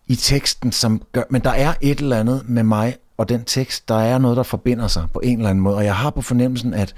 [0.07, 1.23] i teksten, som gør...
[1.31, 4.43] Men der er et eller andet med mig og den tekst, der er noget, der
[4.43, 5.77] forbinder sig på en eller anden måde.
[5.77, 6.95] Og jeg har på fornemmelsen, at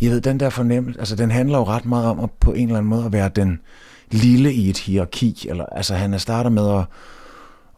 [0.00, 2.68] jeg ved, den der fornemmelse, altså den handler jo ret meget om at på en
[2.68, 3.60] eller anden måde at være den
[4.10, 5.46] lille i et hierarki.
[5.48, 6.84] Eller, altså han starter med at,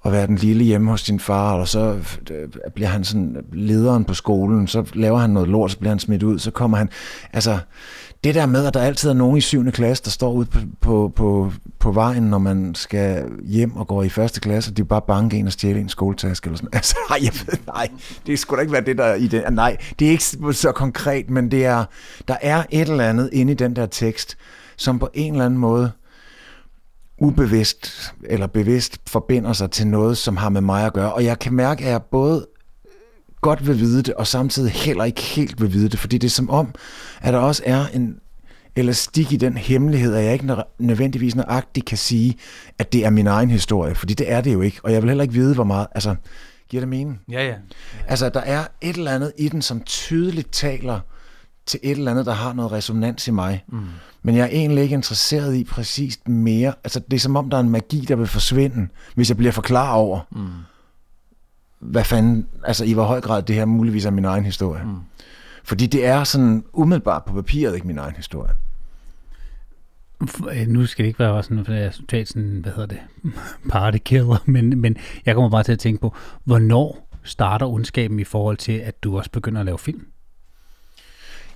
[0.04, 1.98] at være den lille hjemme hos sin far, og så
[2.30, 5.98] øh, bliver han sådan lederen på skolen, så laver han noget lort, så bliver han
[5.98, 6.88] smidt ud, så kommer han,
[7.32, 7.58] altså
[8.24, 9.70] det der med, at der altid er nogen i 7.
[9.70, 14.02] klasse, der står ude på, på, på, på vejen, når man skal hjem og går
[14.02, 16.70] i første klasse, og de er bare bange en og stjæle en skoletaske eller sådan
[16.78, 17.88] Altså, nej, jeg ved, nej,
[18.26, 19.44] det skulle da ikke være det, der i det.
[19.50, 21.84] Nej, det er ikke så konkret, men det er,
[22.28, 24.36] der er et eller andet inde i den der tekst,
[24.76, 25.90] som på en eller anden måde
[27.20, 31.12] ubevidst eller bevidst forbinder sig til noget, som har med mig at gøre.
[31.12, 32.46] Og jeg kan mærke, at jeg både
[33.40, 36.30] godt vil vide det, og samtidig heller ikke helt vil vide det, fordi det er
[36.30, 36.74] som om,
[37.20, 38.18] at der også er en
[38.76, 42.36] elastik i den hemmelighed, at jeg ikke nødvendigvis nøjagtigt kan sige,
[42.78, 45.10] at det er min egen historie, fordi det er det jo ikke, og jeg vil
[45.10, 46.14] heller ikke vide, hvor meget, altså,
[46.68, 47.20] giver det mening?
[47.30, 47.48] Ja, ja.
[47.48, 47.54] ja.
[48.08, 51.00] Altså, der er et eller andet i den, som tydeligt taler
[51.66, 53.64] til et eller andet, der har noget resonans i mig.
[53.68, 53.86] Mm.
[54.22, 56.74] Men jeg er egentlig ikke interesseret i præcist mere.
[56.84, 59.52] Altså, det er som om, der er en magi, der vil forsvinde, hvis jeg bliver
[59.52, 60.48] for klar over, mm
[61.78, 64.84] hvad fanden, altså i hvor høj grad det her muligvis er min egen historie.
[64.84, 64.96] Mm.
[65.64, 68.52] Fordi det er sådan umiddelbart på papiret ikke min egen historie.
[70.52, 73.00] Øh, nu skal det ikke være sådan, at jeg totalt sådan, hvad hedder det,
[73.70, 76.14] partykiller, men, men jeg kommer bare til at tænke på,
[76.44, 80.06] hvornår starter ondskaben i forhold til, at du også begynder at lave film?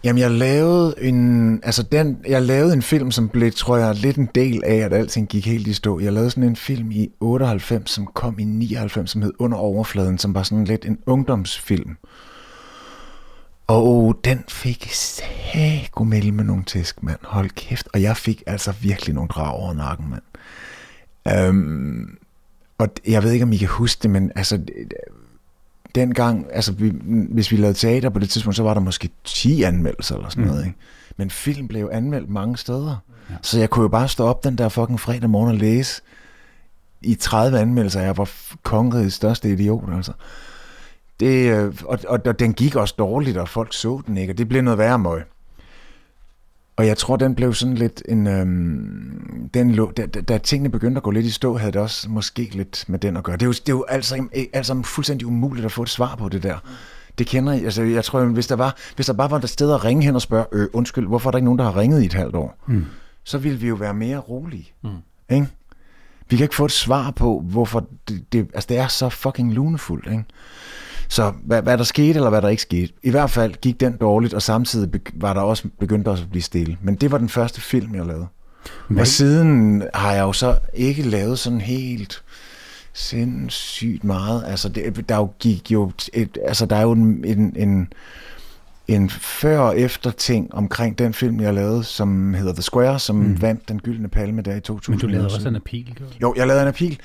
[0.04, 4.16] Jamen, jeg lavede en, altså den, jeg lavede en film, som blev, tror jeg, lidt
[4.16, 6.00] en del af, at alting gik helt i stå.
[6.00, 10.18] Jeg lavede sådan en film i 98, som kom i 99, som hed Under Overfladen,
[10.18, 11.96] som var sådan lidt en ungdomsfilm.
[13.66, 17.18] Og den fik sagomælde med nogle tæsk, mand.
[17.22, 17.88] Hold kæft.
[17.92, 20.22] Og jeg fik altså virkelig nogle drag over nakken, mand.
[21.38, 22.18] Øhm,
[22.78, 24.60] og jeg ved ikke, om I kan huske det, men altså,
[25.94, 26.92] dengang, altså vi,
[27.30, 30.44] hvis vi lavede teater på det tidspunkt, så var der måske 10 anmeldelser eller sådan
[30.44, 30.50] mm.
[30.50, 30.78] noget, ikke?
[31.16, 32.96] Men film blev anmeldt mange steder.
[33.30, 33.34] Ja.
[33.42, 36.02] Så jeg kunne jo bare stå op den der fucking fredag morgen og læse
[37.02, 38.30] i 30 anmeldelser, jeg var
[38.62, 40.12] kongerigets største idiot, altså.
[41.20, 44.38] Det, øh, og, og, og, den gik også dårligt, og folk så den ikke, og
[44.38, 45.22] det blev noget værre møg.
[46.76, 48.26] Og jeg tror, den blev sådan lidt en...
[48.26, 52.10] Øhm, den lå, da, da tingene begyndte at gå lidt i stå, havde det også
[52.10, 53.36] måske lidt med den at gøre.
[53.36, 56.28] Det er jo, det er jo altså, altså fuldstændig umuligt at få et svar på
[56.28, 56.58] det der.
[57.18, 57.64] Det kender jeg.
[57.64, 60.14] Altså, jeg tror, hvis der, var, hvis der bare var et sted at ringe hen
[60.14, 62.36] og spørge, øh, undskyld, hvorfor er der ikke nogen, der har ringet i et halvt
[62.36, 62.64] år?
[62.66, 62.84] Mm.
[63.24, 64.72] så ville vi jo være mere rolige.
[64.82, 64.90] Mm.
[65.30, 65.46] Ikke?
[66.28, 69.52] Vi kan ikke få et svar på, hvorfor det, det, altså det er så fucking
[69.52, 70.06] lunefuldt.
[70.06, 70.24] Ikke?
[71.08, 72.92] Så hvad, hvad der skete, eller hvad der ikke skete.
[73.02, 76.42] I hvert fald gik den dårligt, og samtidig var der også begyndt også at blive
[76.42, 76.76] stille.
[76.82, 78.26] Men det var den første film, jeg lavede.
[78.88, 79.00] Hvad?
[79.00, 82.22] Og siden har jeg jo så ikke lavet sådan helt
[82.92, 84.44] sindssygt meget.
[84.46, 87.92] Altså, det, der jo gik jo, et, altså, der er jo en, en, en,
[88.88, 93.16] en før- og efter ting omkring den film, jeg lavede, som hedder The Square, som
[93.16, 93.42] mm.
[93.42, 94.92] vandt den gyldne palme der i 2000.
[94.92, 95.60] Men du lavede også en
[95.94, 96.98] gjorde Jo, jeg lavede en appeal.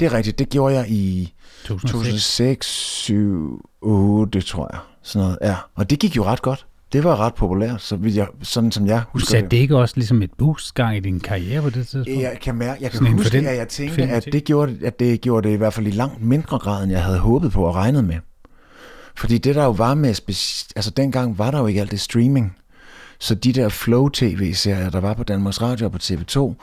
[0.00, 2.66] Det er rigtigt, det gjorde jeg i 2006,
[3.06, 4.80] 2007, 8, tror jeg.
[5.02, 5.56] Sådan noget, ja.
[5.74, 6.66] Og det gik jo ret godt.
[6.92, 10.22] Det var ret populært, så jeg, sådan som jeg husker Satte det ikke også ligesom
[10.22, 12.22] et boost gang i din karriere på det tidspunkt?
[12.22, 15.20] Jeg kan, mærke, jeg kan sådan huske, at jeg tænkte, at det, gjorde, at det
[15.20, 17.74] gjorde det i hvert fald i langt mindre grad, end jeg havde håbet på og
[17.74, 18.16] regnet med.
[19.16, 20.08] Fordi det der jo var med,
[20.76, 22.56] altså dengang var der jo ikke alt det streaming.
[23.18, 26.54] Så de der Flow-tv-serier, der var på Danmarks Radio og på TV2,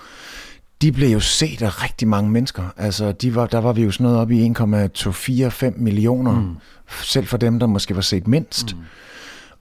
[0.82, 2.64] de blev jo set af rigtig mange mennesker.
[2.78, 6.56] Altså, de var, der var vi jo sådan noget op i 1,245 millioner, mm.
[7.04, 8.76] selv for dem, der måske var set mindst.
[8.76, 8.82] Mm.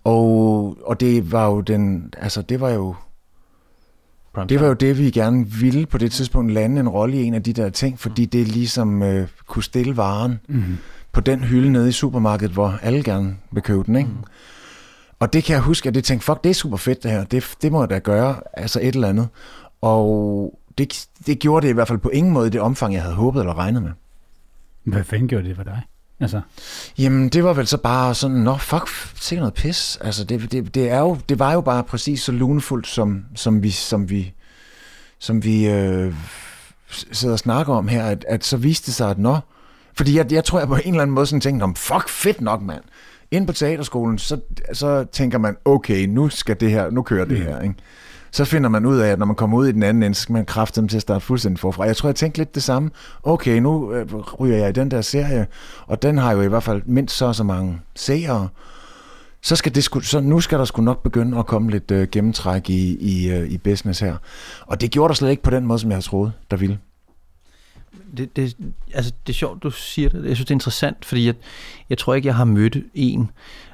[0.04, 2.94] Og, og det var jo den, altså det var jo,
[4.48, 7.35] det var jo det, vi gerne ville på det tidspunkt lande en rolle i en
[7.35, 8.31] af de der ting, fordi mm.
[8.31, 10.78] det ligesom øh, kunne stille varen mm.
[11.12, 14.11] på den hylde nede i supermarkedet, hvor alle gerne vil købe den, ikke?
[14.11, 14.24] Mm.
[15.20, 17.24] Og det kan jeg huske, at jeg tænkte, fuck, det er super fedt det her,
[17.24, 19.28] det, det må jeg da gøre, altså et eller andet.
[19.81, 23.02] Og det, det gjorde det i hvert fald på ingen måde i det omfang, jeg
[23.02, 23.90] havde håbet eller regnet med.
[24.84, 25.82] Hvad fanden gjorde det for dig?
[26.20, 26.40] Altså.
[26.98, 29.98] Jamen, det var vel så bare sådan, nå, fuck, sikkert noget pis.
[30.00, 33.62] Altså, det, det, det, er jo, det var jo bare præcis så lunefuldt, som, som
[33.62, 34.32] vi, som vi,
[35.18, 36.14] som vi øh,
[36.90, 39.38] sidder og snakker om her, at, at så viste det sig, at nå,
[39.94, 42.40] fordi jeg, jeg tror, jeg på en eller anden måde sådan tænkte, om fuck, fedt
[42.40, 42.82] nok, mand.
[43.30, 44.40] Ind på teaterskolen, så,
[44.72, 47.44] så tænker man, okay, nu skal det her, nu kører det mm.
[47.44, 47.74] her, ikke?
[48.30, 50.22] Så finder man ud af, at når man kommer ud i den anden ende, så
[50.22, 51.84] skal man kræfte dem til at starte fuldstændig forfra.
[51.84, 52.90] Jeg tror, jeg tænkte lidt det samme.
[53.22, 55.46] Okay, nu øh, ryger jeg i den der serie,
[55.86, 58.48] og den har jo i hvert fald mindst så så mange seere.
[59.42, 62.08] Så, skal det sku, så nu skal der sgu nok begynde at komme lidt øh,
[62.12, 64.16] gennemtræk i, i, øh, i business her.
[64.66, 66.78] Og det gjorde der slet ikke på den måde, som jeg havde troet, der ville.
[68.16, 68.56] Det, det,
[68.94, 70.24] altså, det er sjovt, du siger det.
[70.24, 71.34] Jeg synes, det er interessant, fordi jeg,
[71.90, 73.30] jeg tror ikke, jeg har mødt en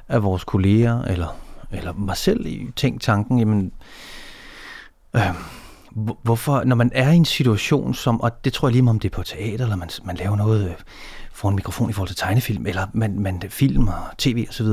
[0.07, 1.37] af vores kolleger, eller,
[1.71, 3.71] eller mig selv i tænkt tanken, jamen,
[5.15, 5.21] Øh,
[6.23, 9.11] hvorfor, når man er i en situation som, og det tror jeg lige om det
[9.11, 10.73] er på teater, eller man, man laver noget øh,
[11.33, 14.67] for en mikrofon i forhold til tegnefilm, eller man, man film og tv osv.,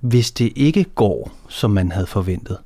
[0.00, 2.58] hvis det ikke går, som man havde forventet,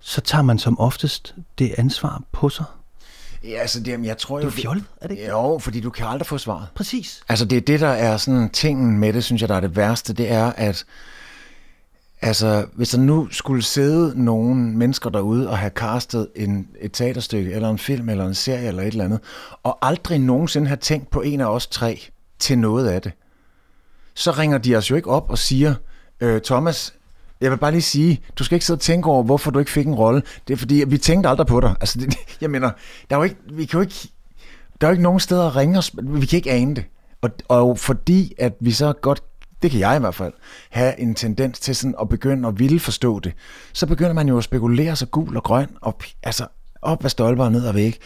[0.00, 2.64] så tager man som oftest det ansvar på sig.
[3.44, 4.46] Ja, altså det, jeg tror jo...
[4.46, 5.30] Det er fjollet, er det ikke?
[5.30, 6.66] Jo, fordi du kan aldrig få svaret.
[6.74, 7.22] Præcis.
[7.28, 9.76] Altså det er det, der er sådan tingen med det, synes jeg, der er det
[9.76, 10.84] værste, det er, at
[12.20, 17.52] Altså, hvis der nu skulle sidde nogle mennesker derude og have castet en, et teaterstykke,
[17.52, 19.20] eller en film, eller en serie, eller et eller andet,
[19.62, 22.00] og aldrig nogensinde have tænkt på en af os tre
[22.38, 23.12] til noget af det,
[24.14, 25.74] så ringer de os jo ikke op og siger,
[26.20, 26.94] øh, Thomas,
[27.40, 29.70] jeg vil bare lige sige, du skal ikke sidde og tænke over, hvorfor du ikke
[29.70, 30.22] fik en rolle.
[30.48, 31.74] Det er fordi, vi tænkte aldrig på dig.
[31.80, 32.70] Altså, det, jeg mener,
[33.10, 34.08] der er jo ikke, vi kan jo ikke,
[34.80, 36.84] der er jo ikke nogen steder at ringe os, vi kan ikke ane det.
[37.22, 39.22] Og, og fordi, at vi så godt
[39.62, 40.32] det kan jeg i hvert fald,
[40.70, 43.32] have en tendens til sådan at begynde at ville forstå det,
[43.72, 46.46] så begynder man jo at spekulere sig gul og grøn, og altså
[46.82, 47.98] op ad stolper og ned ad væg.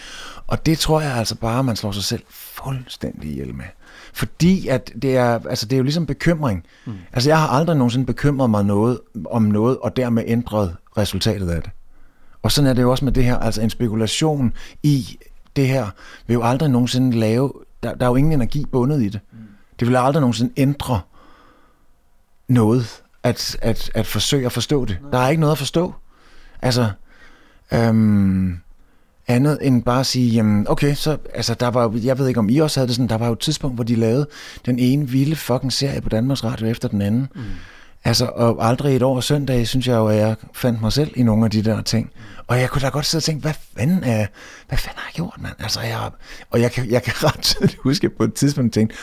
[0.47, 3.65] Og det tror jeg altså bare, man slår sig selv fuldstændig ihjel med.
[4.13, 6.65] Fordi at det er, altså det er jo ligesom bekymring.
[6.87, 6.93] Mm.
[7.13, 11.63] Altså jeg har aldrig nogensinde bekymret mig noget om noget, og dermed ændret resultatet af
[11.63, 11.71] det.
[12.43, 15.19] Og sådan er det jo også med det her, altså en spekulation i
[15.57, 15.87] det her,
[16.27, 19.21] vil jo aldrig nogensinde lave, der, der er jo ingen energi bundet i det.
[19.33, 19.39] Mm.
[19.81, 21.01] Det vil aldrig nogensinde ændre
[22.53, 24.99] noget at, at, at forsøge at forstå det.
[25.13, 25.95] Der er ikke noget at forstå.
[26.63, 26.91] Altså,
[27.73, 28.59] øhm,
[29.29, 32.49] andet end bare at sige, jamen okay, så, altså der var jeg ved ikke om
[32.49, 34.27] I også havde det sådan, der var jo et tidspunkt, hvor de lavede
[34.67, 37.29] den ene vilde fucking serie på Danmarks Radio efter den anden.
[37.35, 37.43] Mm.
[38.05, 41.23] Altså, og aldrig et år søndag, synes jeg jo, at jeg fandt mig selv i
[41.23, 42.11] nogle af de der ting.
[42.47, 44.27] Og jeg kunne da godt sidde og tænke, hvad fanden, er,
[44.69, 45.55] hvad fanden har jeg gjort, mand?
[45.59, 46.11] Altså, jeg,
[46.51, 48.95] og jeg kan, jeg kan ret tydeligt huske på et tidspunkt tænke,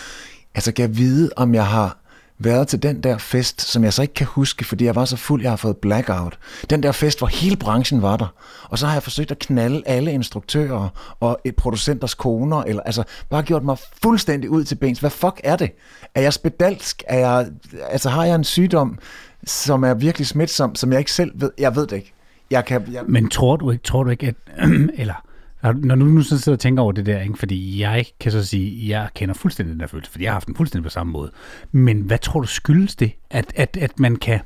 [0.55, 1.97] altså, kan jeg vide, om jeg har
[2.39, 5.17] været til den der fest, som jeg så ikke kan huske, fordi jeg var så
[5.17, 6.39] fuld, jeg har fået blackout.
[6.69, 8.34] Den der fest, hvor hele branchen var der.
[8.69, 13.04] Og så har jeg forsøgt at knalde alle instruktører og et producenters koner, eller altså
[13.30, 14.99] bare gjort mig fuldstændig ud til bens.
[14.99, 15.71] Hvad fuck er det?
[16.15, 17.04] Er jeg spedalsk?
[17.08, 17.47] Er jeg,
[17.89, 18.99] altså har jeg en sygdom,
[19.45, 21.52] som er virkelig smitsom, som jeg ikke selv ved?
[21.58, 22.13] Jeg ved det ikke.
[22.52, 23.04] Jeg kan, jeg...
[23.08, 24.36] Men tror du ikke, tror du ikke, at,
[25.02, 25.23] eller
[25.63, 27.38] når du nu så sidder og tænker over det der, ikke?
[27.38, 30.36] fordi jeg kan så sige, at jeg kender fuldstændig den der følelse, fordi jeg har
[30.36, 31.32] haft den fuldstændig på samme måde.
[31.72, 34.39] Men hvad tror du skyldes det, at, at, at man kan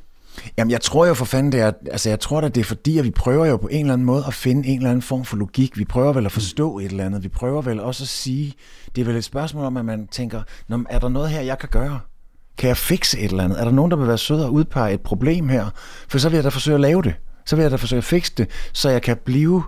[0.58, 2.98] Jamen, jeg tror jo for fanden, det er, altså jeg tror da, det er fordi,
[2.98, 5.24] at vi prøver jo på en eller anden måde at finde en eller anden form
[5.24, 5.78] for logik.
[5.78, 7.22] Vi prøver vel at forstå et eller andet.
[7.22, 8.54] Vi prøver vel også at sige,
[8.94, 10.42] det er vel et spørgsmål om, at man tænker,
[10.88, 12.00] er der noget her, jeg kan gøre?
[12.58, 13.60] Kan jeg fikse et eller andet?
[13.60, 15.70] Er der nogen, der vil være sød og udpege et problem her?
[16.08, 17.14] For så vil jeg da forsøge at lave det.
[17.46, 19.62] Så vil jeg da forsøge at fikse det, så jeg kan blive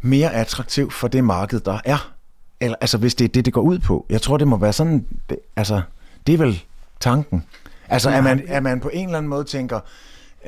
[0.00, 2.12] mere attraktiv for det marked, der er.
[2.60, 4.06] Eller, altså, hvis det er det, det går ud på.
[4.10, 5.82] Jeg tror, det må være sådan, det, altså,
[6.26, 6.62] det er vel
[7.00, 7.44] tanken.
[7.88, 9.80] Altså, at man, at man på en eller anden måde tænker,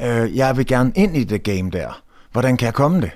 [0.02, 2.02] øh, jeg vil gerne ind i det game der.
[2.32, 3.10] Hvordan kan jeg komme det?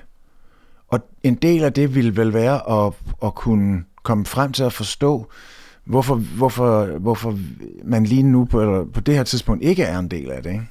[0.87, 4.73] Og en del af det vil vel være at, at kunne komme frem til at
[4.73, 5.27] forstå,
[5.85, 7.39] hvorfor, hvorfor, hvorfor
[7.83, 10.49] man lige nu på, eller på det her tidspunkt ikke er en del af det.
[10.49, 10.67] Ikke?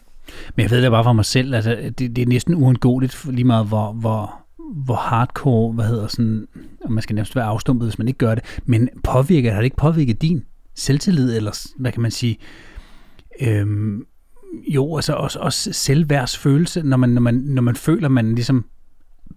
[0.57, 3.45] Men jeg ved det bare for mig selv, altså, det, det er næsten uundgåeligt lige
[3.45, 6.47] meget, hvor, hvor, hvor hardcore, hvad hedder sådan,
[6.85, 9.65] og man skal næsten være afstumpet, hvis man ikke gør det, men påvirker, har det
[9.65, 12.39] ikke påvirket din selvtillid, eller hvad kan man sige,
[13.41, 14.07] øhm,
[14.69, 18.65] jo, altså også, også selvværdsfølelse, når man, når, man, når man føler, man ligesom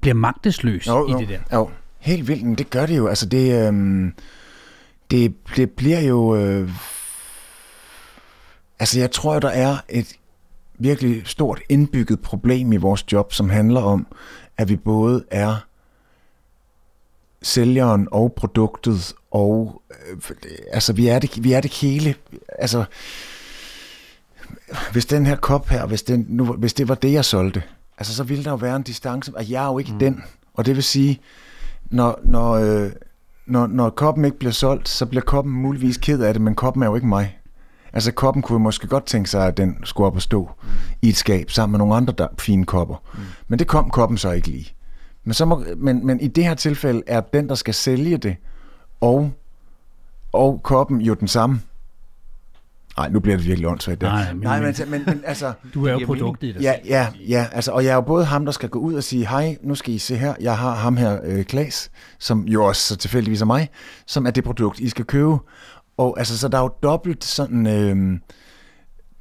[0.02, 1.40] bliver magtesløs jo, i jo, det der.
[1.54, 3.08] Jo, helt vildt, men det gør det jo.
[3.08, 4.14] Altså det, øhm,
[5.12, 6.36] det, det bliver jo...
[6.36, 6.70] Øh,
[8.80, 10.16] altså jeg tror, der er et
[10.80, 14.08] virkelig stort indbygget problem i vores job, som handler om,
[14.60, 15.56] at vi både er
[17.42, 20.36] sælgeren og produktet, og øh,
[20.72, 22.16] altså vi er, det, vi er det hele.
[22.58, 22.86] Altså,
[24.92, 27.64] hvis den her kop her, hvis, den, nu, hvis det var det, jeg solgte,
[27.98, 30.00] altså så ville der jo være en distance, og jeg er jo ikke mm.
[30.00, 30.24] den.
[30.54, 31.22] Og det vil sige,
[31.86, 32.92] når, når, øh,
[33.46, 36.84] når, når koppen ikke bliver solgt, så bliver koppen muligvis ked af det, men koppen
[36.84, 37.39] er jo ikke mig.
[37.94, 40.70] Altså koppen kunne måske godt tænke sig, at den skulle op og stå mm.
[41.02, 42.96] i et skab sammen med nogle andre der, fine kopper.
[43.14, 43.20] Mm.
[43.48, 44.74] Men det kom koppen så ikke lige.
[45.24, 48.36] Men, så må, men, men i det her tilfælde er den, der skal sælge det,
[49.02, 49.32] og,
[50.32, 51.62] og koppen jo den samme.
[52.98, 54.02] Nej, nu bliver det virkelig åndssvagt.
[54.02, 55.54] Nej, men, Nej, men, men, men altså...
[55.74, 56.62] Du er jo produktet i det.
[56.62, 59.04] Ja, ja, ja, altså, og jeg er jo både ham, der skal gå ud og
[59.04, 62.66] sige, hej, nu skal I se her, jeg har ham her, øh, Klaas, som jo
[62.66, 63.70] også så tilfældigvis er mig,
[64.06, 65.38] som er det produkt, I skal købe.
[66.00, 68.20] Og altså, så der er jo dobbelt sådan, øh,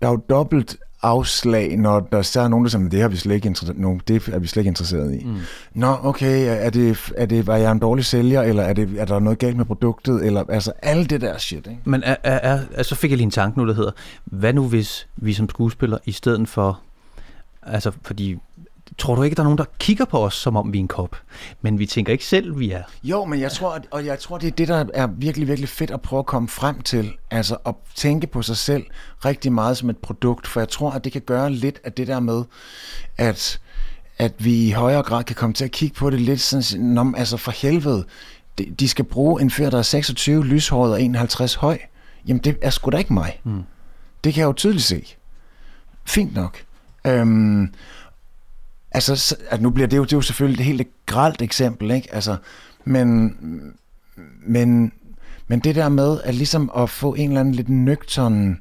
[0.02, 3.16] der er jo dobbelt afslag, når der så er nogen, der siger, det, har vi
[3.16, 5.24] slet ikke no, det er vi slet ikke interesseret i.
[5.24, 5.36] Mm.
[5.74, 9.04] Nå, okay, er det, er det, var jeg en dårlig sælger, eller er, det, er
[9.04, 11.80] der noget galt med produktet, eller altså alt det der shit, ikke?
[11.84, 13.92] Men er, er, er, så fik jeg lige en tanke nu, der hedder,
[14.24, 16.80] hvad nu hvis vi som skuespillere, i stedet for,
[17.62, 18.38] altså fordi
[18.98, 20.88] tror du ikke, der er nogen, der kigger på os, som om vi er en
[20.88, 21.16] kop?
[21.62, 22.82] Men vi tænker ikke selv, vi er.
[23.02, 25.90] Jo, men jeg tror, og jeg tror, det er det, der er virkelig, virkelig fedt
[25.90, 27.12] at prøve at komme frem til.
[27.30, 28.84] Altså at tænke på sig selv
[29.24, 30.46] rigtig meget som et produkt.
[30.46, 32.44] For jeg tror, at det kan gøre lidt af det der med,
[33.16, 33.60] at,
[34.18, 37.36] at vi i højere grad kan komme til at kigge på det lidt sådan, altså
[37.36, 38.04] for helvede,
[38.80, 41.78] de skal bruge en fyr, der er 26, lyshåret og 51 høj.
[42.26, 43.40] Jamen, det er sgu da ikke mig.
[43.44, 43.62] Mm.
[44.24, 45.16] Det kan jeg jo tydeligt se.
[46.04, 46.58] Fint nok.
[47.04, 47.74] Øhm,
[48.90, 52.14] Altså, at nu bliver det jo, det er jo selvfølgelig et helt gralt eksempel, ikke?
[52.14, 52.36] Altså,
[52.84, 53.36] men,
[54.46, 54.92] men,
[55.48, 58.60] men det der med at ligesom at få en eller anden lidt nøgtern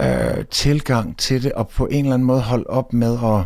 [0.00, 3.44] øh, tilgang til det, og på en eller anden måde holde op med at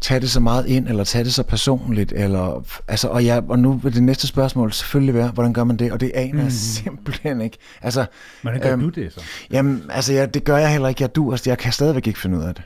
[0.00, 3.58] tage det så meget ind, eller tage det så personligt, eller, altså, og, ja, og
[3.58, 5.92] nu vil det næste spørgsmål selvfølgelig være, hvordan gør man det?
[5.92, 6.50] Og det aner jeg mm.
[6.50, 7.58] simpelthen ikke.
[7.82, 8.06] Altså,
[8.42, 9.20] hvordan gør øhm, du det så?
[9.50, 11.02] Jamen, altså, ja, det gør jeg heller ikke.
[11.02, 12.64] Jeg, du, altså, jeg kan stadigvæk ikke finde ud af det.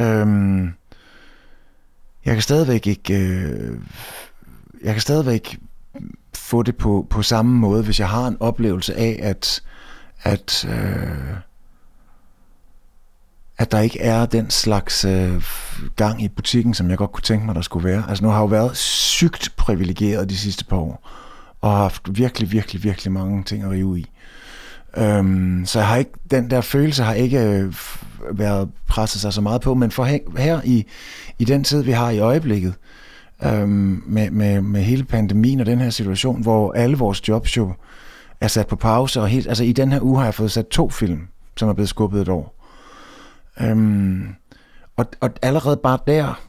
[0.00, 0.70] Øhm,
[2.24, 3.14] jeg kan stadigvæk ikke...
[3.14, 3.78] Øh,
[4.84, 5.58] jeg kan stadigvæk
[6.34, 9.62] få det på, på samme måde, hvis jeg har en oplevelse af, at,
[10.22, 11.36] at, øh,
[13.58, 15.44] at der ikke er den slags øh,
[15.96, 18.04] gang i butikken, som jeg godt kunne tænke mig, der skulle være.
[18.08, 21.10] Altså nu har jeg jo været sygt privilegeret de sidste par år,
[21.60, 24.10] og har haft virkelig, virkelig, virkelig mange ting at rive i.
[24.96, 27.74] Øhm, så jeg har ikke, den der følelse har ikke øh,
[28.32, 30.04] været presset sig så meget på, men for
[30.38, 30.86] her i,
[31.38, 32.74] i den tid, vi har i øjeblikket,
[33.44, 37.72] øhm, med, med, med hele pandemien og den her situation, hvor alle vores jobs jo
[38.40, 40.66] er sat på pause, og helt, altså i den her uge har jeg fået sat
[40.66, 42.64] to film, som er blevet skubbet et år.
[43.60, 44.28] Øhm,
[44.96, 46.40] og, og allerede bare der,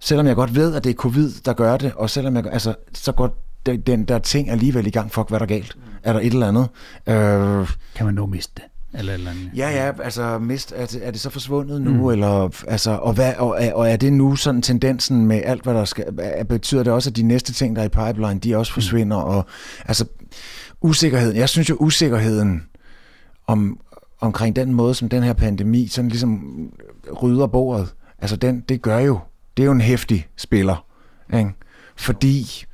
[0.00, 2.74] selvom jeg godt ved, at det er covid, der gør det, og selvom jeg, altså,
[2.92, 5.76] så går den der ting alligevel i gang, fuck, hvad der galt?
[6.02, 6.68] Er der et eller andet?
[7.06, 8.64] Øh, kan man nu miste det?
[8.98, 9.50] Eller, eller andet.
[9.56, 12.08] Ja, ja, altså mist, er, det, er det så forsvundet nu, mm.
[12.08, 15.84] eller, altså, og, hvad, og, og er det nu sådan tendensen med alt, hvad der
[15.84, 16.04] skal,
[16.48, 18.74] betyder det også, at de næste ting, der er i pipeline, de også mm.
[18.74, 19.30] forsvinder, mm.
[19.30, 19.46] og
[19.84, 20.04] altså,
[20.80, 22.62] usikkerheden, jeg synes jo usikkerheden
[23.46, 23.78] om,
[24.20, 26.42] omkring den måde, som den her pandemi sådan ligesom
[27.22, 29.18] rydder bordet, altså den, det gør jo,
[29.56, 30.86] det er jo en hæftig spiller,
[31.34, 31.50] ikke?
[31.96, 32.64] fordi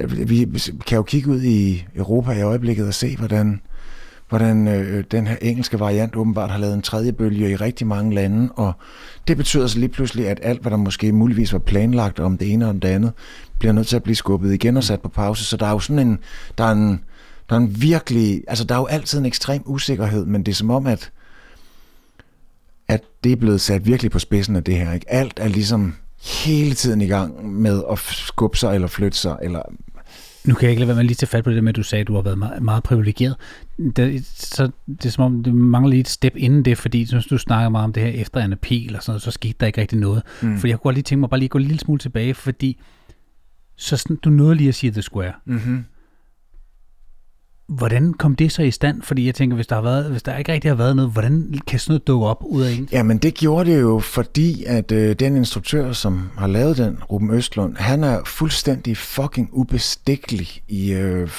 [0.00, 0.48] Øh, vi
[0.86, 3.60] kan jo kigge ud i Europa i øjeblikket og se, hvordan
[4.28, 8.14] hvordan øh, den her engelske variant åbenbart har lavet en tredje bølge i rigtig mange
[8.14, 8.72] lande, og
[9.28, 12.52] det betyder så lige pludselig, at alt, hvad der måske muligvis var planlagt om det
[12.52, 13.12] ene og det andet,
[13.58, 15.44] bliver nødt til at blive skubbet igen og sat på pause.
[15.44, 16.18] Så der er jo sådan en,
[16.58, 17.00] der er en,
[17.48, 20.56] der er en virkelig, altså der er jo altid en ekstrem usikkerhed, men det er
[20.56, 21.10] som om, at,
[22.88, 24.92] at det er blevet sat virkelig på spidsen af det her.
[24.92, 25.12] Ikke?
[25.12, 25.94] Alt er ligesom
[26.24, 29.62] hele tiden i gang med at skubbe sig eller flytte sig, eller
[30.44, 31.82] nu kan jeg ikke lade være med lige til fat på det med, at du
[31.82, 33.36] sagde, at du har været meget, meget privilegeret.
[33.96, 37.26] Det, så det er som om, det mangler lige et step inden det, fordi synes,
[37.26, 39.66] du snakker meget om det her efter Anna Pil og sådan noget, så skete der
[39.66, 40.22] ikke rigtig noget.
[40.42, 40.58] Mm.
[40.58, 42.80] For jeg kunne godt lige tænke mig bare lige gå en lille smule tilbage, fordi
[43.76, 45.32] så sådan, du nåede lige at sige The Square.
[45.46, 45.84] Mm-hmm.
[47.68, 49.02] Hvordan kom det så i stand?
[49.02, 51.54] Fordi jeg tænker, hvis der, har været, hvis der ikke rigtig har været noget, hvordan
[51.66, 52.88] kan sådan noget dukke op ud af en?
[52.92, 57.30] Jamen det gjorde det jo, fordi at øh, den instruktør, som har lavet den, Ruben
[57.30, 60.92] Østlund, han er fuldstændig fucking ubestikkelig i...
[60.92, 61.30] Øh,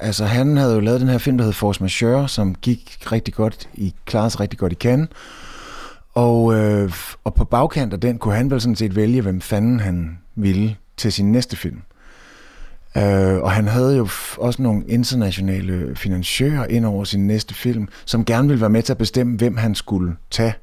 [0.00, 3.34] altså han havde jo lavet den her film, der hed Force Majeure, som gik rigtig
[3.34, 5.08] godt i, klarede sig rigtig godt i Cannes.
[6.14, 6.92] Og, øh,
[7.24, 10.76] og på bagkant af den kunne han vel sådan set vælge, hvem fanden han ville
[10.96, 11.82] til sin næste film.
[12.96, 18.24] Øh, og han havde jo også nogle internationale finansiører ind over sin næste film, som
[18.24, 20.54] gerne ville være med til at bestemme, hvem han skulle tage.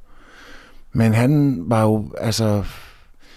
[0.93, 2.63] Men han var jo, altså,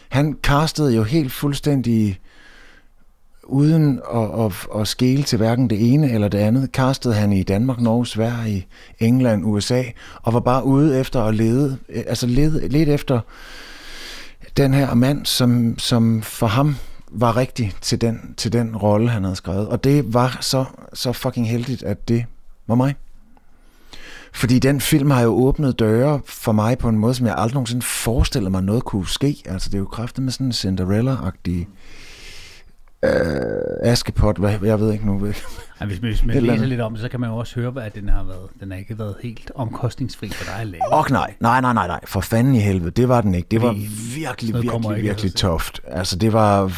[0.08, 2.20] han castede jo helt fuldstændig
[3.44, 7.42] uden at, at, at skele til hverken det ene eller det andet, castede han i
[7.42, 8.66] Danmark, Norge, Sverige,
[8.98, 9.82] England, USA,
[10.22, 13.20] og var bare ude efter at lede, altså lede, lede efter
[14.56, 16.76] den her mand, som, som for ham
[17.14, 19.68] var rigtig til den, til den rolle, han havde skrevet.
[19.68, 22.24] Og det var så, så fucking heldigt, at det
[22.66, 22.94] var mig.
[24.32, 27.54] Fordi den film har jo åbnet døre for mig på en måde, som jeg aldrig
[27.54, 29.42] nogensinde forestillede mig noget kunne ske.
[29.44, 31.68] Altså det er jo kraftet med sådan en Cinderella-agtig
[33.04, 35.26] øh, Askepot, hvad, jeg ved ikke nu.
[35.80, 37.94] Ja, hvis, hvis man læser lidt om det, så kan man jo også høre, at
[37.94, 40.92] den har, været, den har ikke været helt omkostningsfri for dig at lave.
[40.92, 43.48] Og nej, nej, nej, nej, nej, for fanden i helvede, det var den ikke.
[43.50, 43.72] Det var
[44.16, 45.80] virkelig, virkelig, virkelig toft.
[45.86, 46.72] Altså det var,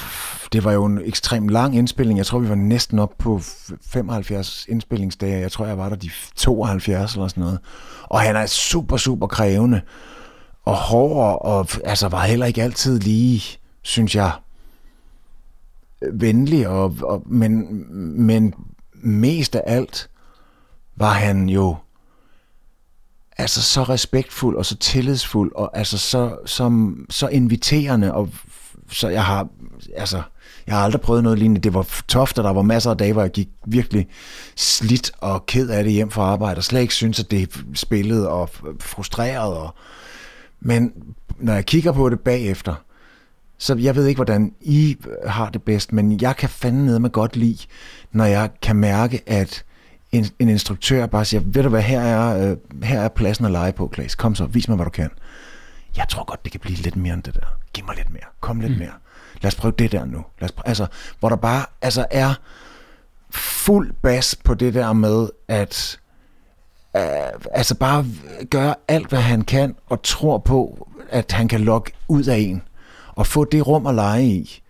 [0.52, 2.18] det var jo en ekstremt lang indspilning.
[2.18, 3.40] Jeg tror, vi var næsten op på
[3.86, 5.40] 75 indspillingsdage.
[5.40, 7.58] Jeg tror, jeg var der de 72 eller sådan noget.
[8.02, 9.80] Og han er super, super krævende
[10.64, 13.42] og hård, og altså var heller ikke altid lige,
[13.82, 14.30] synes jeg,
[16.12, 17.66] venlig, og, og, men,
[18.26, 18.54] men
[18.92, 20.10] mest af alt
[20.96, 21.76] var han jo
[23.38, 28.28] altså så respektfuld og så tillidsfuld og altså så, som, så inviterende og
[28.90, 29.48] så jeg har
[29.96, 30.22] altså
[30.66, 31.60] jeg har aldrig prøvet noget lignende.
[31.60, 34.08] Det var toft, og der var masser af dage, hvor jeg gik virkelig
[34.56, 38.28] slidt og ked af det hjem fra arbejde, og slet ikke synes, at det spillede
[38.28, 38.50] og
[38.80, 39.54] frustreret.
[39.56, 39.74] Og...
[40.60, 40.92] Men
[41.38, 42.74] når jeg kigger på det bagefter,
[43.58, 44.96] så jeg ved ikke, hvordan I
[45.26, 47.66] har det bedst, men jeg kan fandme med godt lide,
[48.12, 49.64] når jeg kan mærke, at
[50.12, 53.50] en, en instruktør bare siger, ved du hvad, her er, øh, her er pladsen at
[53.50, 54.14] lege på, Klaas.
[54.14, 55.10] Kom så, vis mig, hvad du kan.
[55.96, 57.46] Jeg tror godt, det kan blive lidt mere end det der.
[57.72, 58.22] Giv mig lidt mere.
[58.40, 58.78] Kom lidt mm.
[58.78, 58.92] mere.
[59.42, 60.24] Lad os prøve det der nu.
[60.40, 60.86] Lad os prøve, altså,
[61.20, 62.34] hvor der bare altså, er
[63.30, 65.98] fuld bas på det der med, at
[66.96, 67.02] øh,
[67.50, 68.06] altså bare
[68.50, 72.62] gøre alt, hvad han kan, og tror på, at han kan lokke ud af en
[73.16, 74.62] og få det rum at lege i.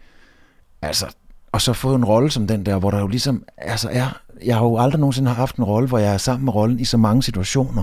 [0.82, 1.06] Altså,
[1.52, 4.56] og så få en rolle som den der, hvor der jo ligesom altså er, jeg
[4.56, 6.96] har jo aldrig nogensinde haft en rolle, hvor jeg er sammen med rollen i så
[6.96, 7.82] mange situationer.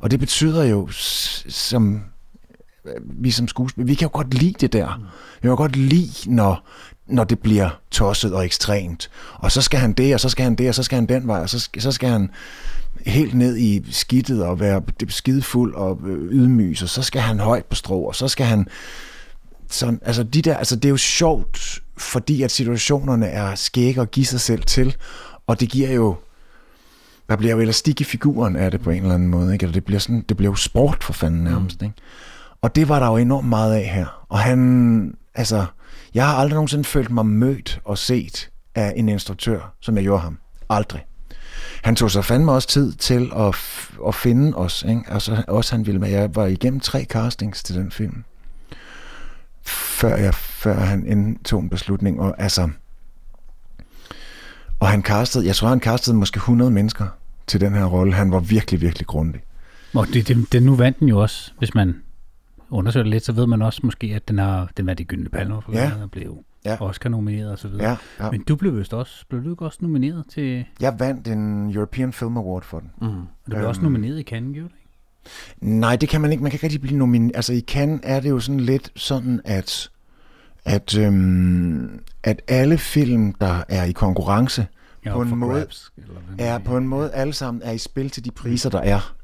[0.00, 0.88] Og det betyder jo,
[1.48, 2.00] som
[2.84, 5.00] øh, vi som skuespillere, vi kan jo godt lide det der.
[5.34, 6.68] Vi kan jo godt lide, når,
[7.06, 9.10] når det bliver tosset og ekstremt.
[9.34, 11.26] Og så skal han det, og så skal han det, og så skal han den
[11.26, 12.30] vej, og så skal, så skal han
[13.06, 17.64] helt ned i skidtet og være skidefuld og øh, ydmyg, og så skal han højt
[17.64, 18.68] på strå, og så skal han
[19.70, 24.10] sådan, altså, de der, altså det er jo sjovt, fordi at situationerne er skægge og
[24.10, 24.96] give sig selv til,
[25.46, 26.16] og det giver jo,
[27.28, 29.62] der bliver jo elastik i figuren af det på en eller anden måde, ikke?
[29.62, 31.84] Eller det bliver, sådan, det bliver jo sport for fanden nærmest, mm.
[31.84, 31.96] ikke?
[32.62, 34.26] Og det var der jo enormt meget af her.
[34.28, 35.66] Og han, altså,
[36.14, 40.22] jeg har aldrig nogensinde følt mig mødt og set af en instruktør, som jeg gjorde
[40.22, 40.38] ham.
[40.70, 41.04] Aldrig.
[41.82, 43.54] Han tog sig fandme også tid til at,
[44.06, 44.84] at finde os.
[44.88, 45.02] Ikke?
[45.08, 46.08] Altså, også han ville med.
[46.08, 48.24] Jeg var igennem tre castings til den film
[49.68, 52.20] før, jeg, før han indtog en beslutning.
[52.20, 52.68] Og, altså,
[54.80, 57.06] og han castede, jeg tror, han castede måske 100 mennesker
[57.46, 58.14] til den her rolle.
[58.14, 59.40] Han var virkelig, virkelig grundig.
[59.94, 62.02] Og det, det, det, nu vandt den jo også, hvis man
[62.70, 65.28] undersøger det lidt, så ved man også måske, at den har den var de gyldne
[65.28, 65.92] palmer, for ja.
[66.00, 66.76] den blev ja.
[66.80, 67.88] Oscar nomineret og så videre.
[67.88, 68.30] Ja, ja.
[68.30, 70.64] Men du blev vist også, blev du ikke også nomineret til...
[70.80, 72.90] Jeg vandt en European Film Award for den.
[73.00, 73.08] Mm.
[73.08, 74.74] Du blev øhm, også nomineret i Cannes, gjorde du
[75.60, 76.42] Nej, det kan man ikke.
[76.42, 77.36] Man kan ikke rigtig blive nomineret.
[77.36, 79.90] Altså i Cannes er det jo sådan lidt sådan, at,
[80.64, 84.66] at, øhm, at alle film, der er i konkurrence,
[85.04, 85.92] Ja, på en måde, grabs,
[86.38, 89.14] er på en måde alle sammen er i spil til de priser, der er.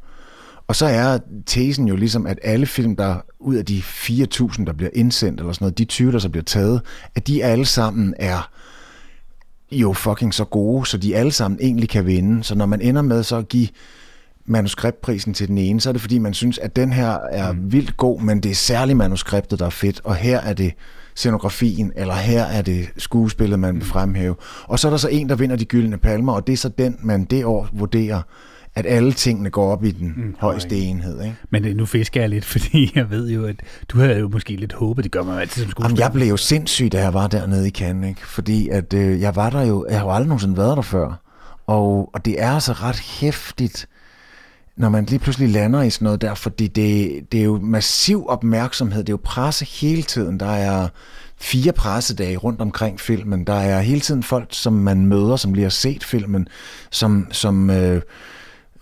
[0.66, 4.72] Og så er tesen jo ligesom, at alle film, der ud af de 4.000, der
[4.72, 6.82] bliver indsendt, eller sådan noget, de 20, der så bliver taget,
[7.14, 8.50] at de alle sammen er
[9.72, 12.44] jo fucking så gode, så de alle sammen egentlig kan vinde.
[12.44, 13.68] Så når man ender med så at give
[14.46, 17.72] manuskriptprisen til den ene, så er det fordi, man synes, at den her er mm.
[17.72, 20.72] vildt god, men det er særligt manuskriptet, der er fedt, og her er det
[21.14, 24.36] scenografien, eller her er det skuespillet, man vil fremhæve.
[24.64, 26.68] Og så er der så en, der vinder de gyldne palmer, og det er så
[26.68, 28.22] den, man det år vurderer,
[28.76, 31.22] at alle tingene går op i den mm, højeste enhed.
[31.22, 31.36] Ikke?
[31.50, 33.56] Men øh, nu fisker jeg lidt, fordi jeg ved jo, at
[33.88, 36.04] du havde jo måske lidt håbet, det gør man jo altid som Jamen, skuespiller.
[36.04, 38.26] jeg blev jo sindssyg, da jeg var dernede i Cannes, ikke?
[38.26, 41.20] fordi at, øh, jeg var der jo, jeg har jo aldrig nogensinde været der før,
[41.66, 43.88] og, og det er altså ret hæftigt,
[44.76, 48.26] når man lige pludselig lander i sådan noget der, fordi det, det er jo massiv
[48.28, 50.88] opmærksomhed, det er jo presse hele tiden, der er
[51.40, 55.62] fire pressedage rundt omkring filmen, der er hele tiden folk, som man møder, som lige
[55.62, 56.48] har set filmen,
[56.90, 58.02] som, som, øh,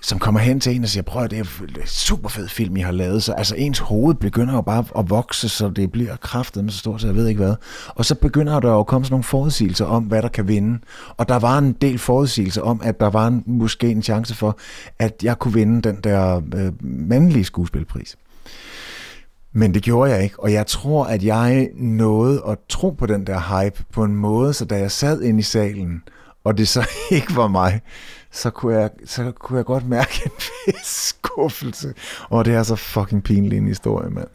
[0.03, 2.77] som kommer hen til en og siger, prøv at det er en super fed film,
[2.77, 6.17] I har lavet, så altså ens hoved begynder jo bare at vokse, så det bliver
[6.17, 7.55] kraftet med så stort, så jeg ved ikke hvad.
[7.89, 10.79] Og så begynder der jo at komme sådan nogle forudsigelser om, hvad der kan vinde.
[11.17, 14.59] Og der var en del forudsigelser om, at der var en, måske en chance for,
[14.99, 18.17] at jeg kunne vinde den der øh, mandlige skuespilpris.
[19.53, 23.27] Men det gjorde jeg ikke, og jeg tror, at jeg nåede at tro på den
[23.27, 26.03] der hype på en måde, så da jeg sad inde i salen,
[26.45, 27.81] og det så ikke var mig,
[28.31, 30.31] så kunne jeg, så kunne jeg godt mærke en
[30.67, 31.95] vis skuffelse.
[32.29, 34.29] Og det er så fucking pinlig en historie, mand.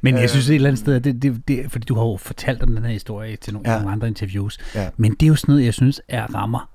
[0.00, 2.02] Men jeg Øh, synes et eller andet sted, at det, det, det, fordi du har
[2.02, 3.74] jo fortalt om den her historie til nogle, Ja.
[3.74, 3.80] ja.
[3.80, 4.88] nogle andre interviews, Ja.
[4.96, 6.70] men det er jo sådan noget, jeg synes er rammer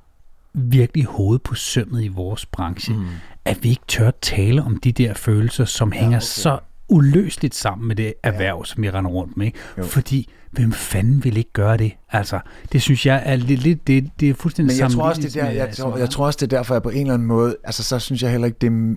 [0.54, 3.06] virkelig hovedet på sømmet i vores branche, mm.
[3.46, 6.26] at vi ikke tør tale om de der følelser, som ja, hænger okay.
[6.26, 6.60] så
[6.90, 8.64] uløseligt sammen med det erhverv, ja.
[8.66, 9.46] som vi render rundt med.
[9.46, 9.60] Ikke?
[9.78, 9.84] Jo.
[9.84, 11.94] Fordi, hvem fanden vil ikke gøre det?
[12.12, 12.40] Altså,
[12.72, 15.36] det synes jeg er lidt, lidt det, det er fuldstændig Men jeg tror, også, det
[15.36, 17.14] er der, jeg, med tror, jeg tror også, det er derfor, jeg på en eller
[17.14, 18.96] anden måde, altså så synes jeg heller ikke, det er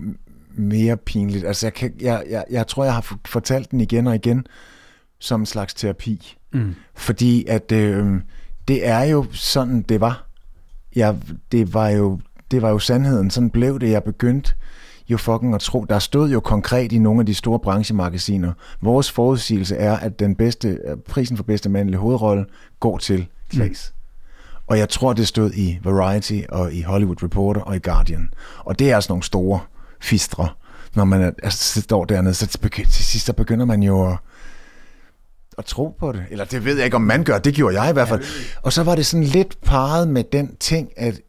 [0.57, 1.45] mere pinligt.
[1.45, 4.45] Altså jeg, kan, jeg, jeg, jeg tror, jeg har fortalt den igen og igen
[5.19, 6.37] som en slags terapi.
[6.53, 6.75] Mm.
[6.95, 8.21] Fordi at øh,
[8.67, 10.27] det er jo sådan, det var.
[10.95, 11.17] Jeg,
[11.51, 12.19] det, var jo,
[12.51, 13.29] det var jo sandheden.
[13.29, 13.91] Sådan blev det.
[13.91, 14.53] Jeg begyndte
[15.09, 15.85] jo fucking at tro.
[15.89, 18.53] Der stod jo konkret i nogle af de store branchemagasiner.
[18.81, 22.45] Vores forudsigelse er, at den bedste, øh, prisen for bedste mandlige hovedrolle
[22.79, 23.93] går til Claes.
[23.95, 23.95] Mm.
[24.67, 28.29] Og jeg tror, det stod i Variety og i Hollywood Reporter og i Guardian.
[28.59, 29.59] Og det er altså nogle store
[30.01, 30.49] fistre.
[30.95, 34.17] Når man er, altså, står dernede, så begy- til sidst så begynder man jo at,
[35.57, 36.25] at tro på det.
[36.29, 37.37] Eller det ved jeg ikke, om man gør.
[37.37, 38.23] Det gjorde jeg i hvert fald.
[38.61, 41.21] Og så var det sådan lidt parret med den ting, at,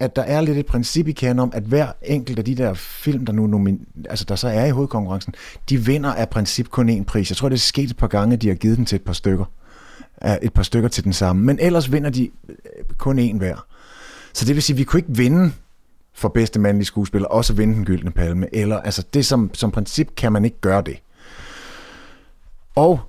[0.00, 2.74] at der er lidt et princip i kanon om, at hver enkelt af de der
[2.74, 5.34] film, der nu nomin- altså der så er i hovedkonkurrencen,
[5.68, 7.30] de vinder af princip kun én pris.
[7.30, 9.02] Jeg tror, det er sket et par gange, at de har givet den til et
[9.02, 9.44] par stykker.
[10.42, 11.42] Et par stykker til den samme.
[11.42, 12.54] Men ellers vinder de øh,
[12.98, 13.66] kun én hver.
[14.32, 15.52] Så det vil sige, at vi kunne ikke vinde
[16.14, 18.54] for bedste mandlige skuespiller, også vinde den gyldne palme.
[18.54, 21.02] Eller, altså det som, som princip kan man ikke gøre det.
[22.74, 23.00] Og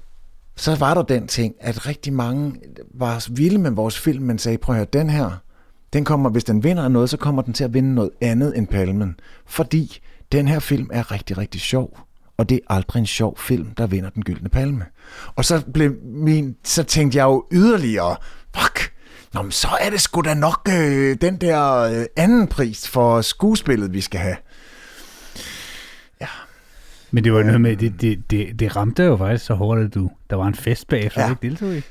[0.55, 2.53] så var der den ting, at rigtig mange
[2.93, 5.41] var vilde med vores film, men sagde, prøv at høre, den her,
[5.93, 8.67] den kommer, hvis den vinder noget, så kommer den til at vinde noget andet end
[8.67, 9.19] palmen.
[9.45, 9.99] Fordi
[10.31, 11.99] den her film er rigtig, rigtig sjov.
[12.37, 14.85] Og det er aldrig en sjov film, der vinder den gyldne palme.
[15.35, 18.15] Og så, blev min, så tænkte jeg jo yderligere,
[18.55, 18.93] fuck,
[19.33, 23.21] Nå, men så er det sgu da nok øh, den der øh, anden pris for
[23.21, 24.35] skuespillet, vi skal have.
[27.13, 29.93] Men det var noget med, det, det, det, det ramte jo faktisk så hårdt, at
[29.93, 31.25] du, der var en fest bagefter, Ja.
[31.27, 31.31] ja.
[31.31, 31.81] ikke deltog i.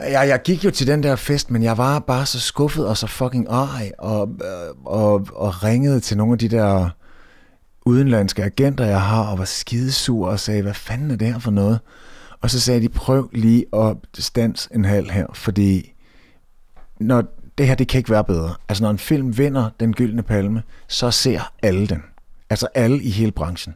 [0.00, 2.96] Jeg, jeg gik jo til den der fest, men jeg var bare så skuffet og
[2.96, 6.90] så fucking ej, og, øh, og, og ringede til nogle af de der
[7.86, 11.50] udenlandske agenter, jeg har, og var skidesur og sagde, hvad fanden er det her for
[11.50, 11.80] noget?
[12.40, 15.92] Og så sagde de, prøv lige at stans en halv her, fordi
[17.00, 17.24] når
[17.58, 18.54] det her, det kan ikke være bedre.
[18.68, 22.02] Altså når en film vinder den gyldne palme, så ser alle den.
[22.50, 23.74] Altså alle i hele branchen.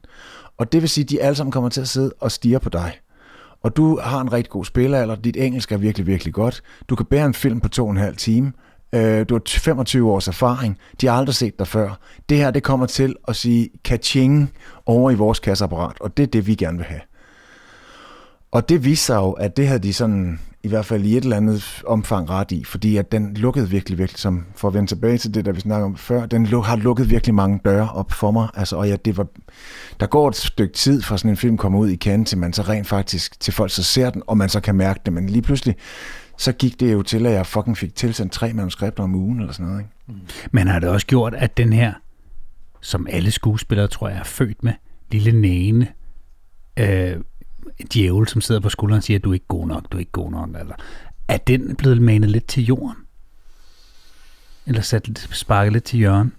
[0.56, 2.68] Og det vil sige, at de alle sammen kommer til at sidde og stige på
[2.68, 3.00] dig.
[3.64, 6.62] Og du har en rigtig god spilleralder, dit engelsk er virkelig, virkelig godt.
[6.88, 8.52] Du kan bære en film på to og en halv time.
[8.94, 10.78] Øh, du har 25 års erfaring.
[11.00, 11.98] De har aldrig set dig før.
[12.28, 14.52] Det her, det kommer til at sige kaching
[14.86, 17.00] over i vores kasseapparat, og det er det, vi gerne vil have.
[18.52, 21.24] Og det viste sig jo, at det havde de sådan, i hvert fald i et
[21.24, 24.90] eller andet omfang ret i, fordi at den lukkede virkelig, virkelig, som for at vende
[24.90, 27.90] tilbage til det, der vi snakkede om før, den luk, har lukket virkelig mange døre
[27.90, 28.48] op for mig.
[28.54, 29.26] Altså, og ja, det var,
[30.00, 32.52] der går et stykke tid fra sådan en film kommer ud i Cannes, til man
[32.52, 35.28] så rent faktisk, til folk så ser den, og man så kan mærke det, men
[35.28, 35.76] lige pludselig,
[36.38, 39.52] så gik det jo til, at jeg fucking fik tilsendt tre manuskripter om ugen, eller
[39.52, 39.92] sådan noget, ikke?
[40.06, 40.14] Mm.
[40.52, 41.92] Men har det også gjort, at den her,
[42.80, 44.72] som alle skuespillere, tror jeg, er født med,
[45.10, 45.88] lille næne,
[46.78, 47.16] øh,
[47.94, 50.00] djævel, som sidder på skulderen og siger, at du er ikke god nok, du er
[50.00, 50.74] ikke god nok, eller
[51.28, 52.96] er den blevet manet lidt til jorden?
[54.66, 56.30] Eller sat lidt, sparket lidt til hjørne?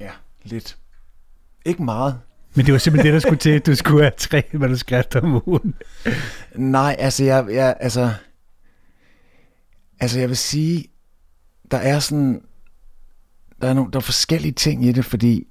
[0.00, 0.10] Ja,
[0.44, 0.76] lidt.
[1.64, 2.20] Ikke meget.
[2.54, 3.60] Men det var simpelthen det, der skulle til.
[3.66, 5.74] Du skulle have tre manuskripter om ugen.
[6.54, 8.12] Nej, altså jeg, jeg, altså,
[10.00, 10.84] altså jeg vil sige,
[11.70, 12.42] der er sådan,
[13.60, 15.46] der er, nogle, der er forskellige ting i det, fordi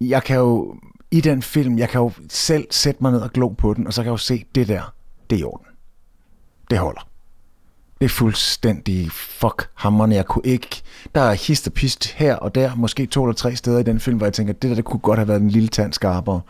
[0.00, 0.76] jeg kan jo,
[1.12, 3.92] i den film, jeg kan jo selv sætte mig ned og glo på den, og
[3.92, 4.94] så kan jeg jo se, det der,
[5.30, 5.66] det er i orden.
[6.70, 7.08] Det holder.
[7.98, 10.14] Det er fuldstændig fuck hammerne.
[10.14, 10.82] Jeg kunne ikke...
[11.14, 14.00] Der er hist og pist her og der, måske to eller tre steder i den
[14.00, 16.40] film, hvor jeg tænker, det der det kunne godt have været en lille tand skarpere.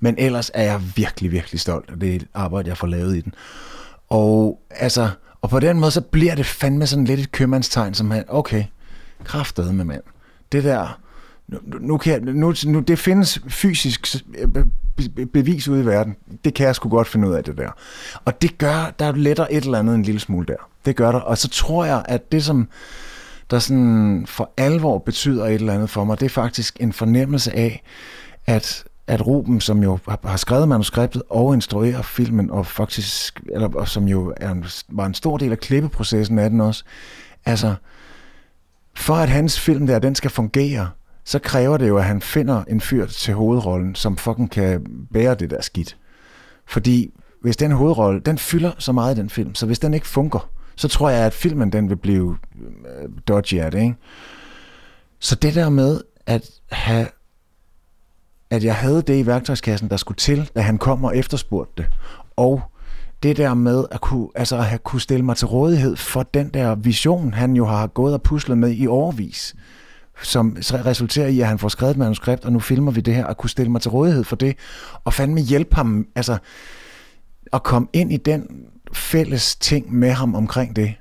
[0.00, 3.34] Men ellers er jeg virkelig, virkelig stolt af det arbejde, jeg får lavet i den.
[4.08, 5.10] Og altså,
[5.40, 8.64] og på den måde, så bliver det fandme sådan lidt et købmandstegn, som han, okay,
[9.24, 10.02] kraftede med mand.
[10.52, 11.00] Det der,
[11.48, 14.16] nu, nu kan jeg, nu, nu, det findes fysisk
[15.32, 16.16] bevis ude i verden.
[16.44, 17.70] Det kan jeg sgu godt finde ud af, det der.
[18.24, 20.68] Og det gør, der letter et eller andet en lille smule der.
[20.84, 21.20] Det gør der.
[21.20, 22.68] Og så tror jeg, at det, som
[23.50, 27.56] der sådan for alvor betyder et eller andet for mig, det er faktisk en fornemmelse
[27.56, 27.82] af,
[28.46, 33.88] at at Ruben, som jo har skrevet manuskriptet og instruerer filmen, og faktisk, eller, og
[33.88, 36.84] som jo er en, var en stor del af klippeprocessen af den også,
[37.44, 37.74] altså,
[38.94, 40.88] for at hans film der, den skal fungere,
[41.28, 45.34] så kræver det jo, at han finder en fyr til hovedrollen, som fucking kan bære
[45.34, 45.96] det der skidt.
[46.66, 47.10] Fordi
[47.42, 50.50] hvis den hovedrolle, den fylder så meget i den film, så hvis den ikke fungerer,
[50.76, 53.94] så tror jeg, at filmen den vil blive øh, dodgy af det, ikke?
[55.18, 57.06] Så det der med at have
[58.50, 61.92] at jeg havde det i værktøjskassen, der skulle til, da han kom og efterspurgte det.
[62.36, 62.62] Og
[63.22, 66.48] det der med at kunne, altså at have kunne stille mig til rådighed for den
[66.48, 69.54] der vision, han jo har gået og puslet med i årvis,
[70.22, 73.26] som resulterer i, at han får skrevet et manuskript, og nu filmer vi det her,
[73.26, 74.56] at kunne stille mig til rådighed for det,
[75.04, 76.38] og fandme hjælpe ham, altså
[77.52, 80.94] at komme ind i den fælles ting med ham omkring det,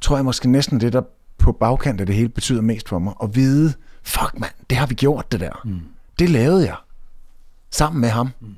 [0.00, 1.02] tror jeg måske næsten det, der
[1.38, 3.14] på bagkant af det hele betyder mest for mig.
[3.22, 5.60] At vide, fuck mand, det har vi gjort det der.
[5.64, 5.80] Mm.
[6.18, 6.76] Det lavede jeg.
[7.70, 8.30] Sammen med ham.
[8.40, 8.54] Mm.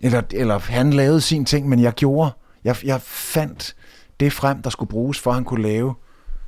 [0.00, 2.30] Eller, eller han lavede sin ting, men jeg gjorde,
[2.64, 3.76] jeg, jeg fandt
[4.20, 5.94] det frem, der skulle bruges, for at han kunne lave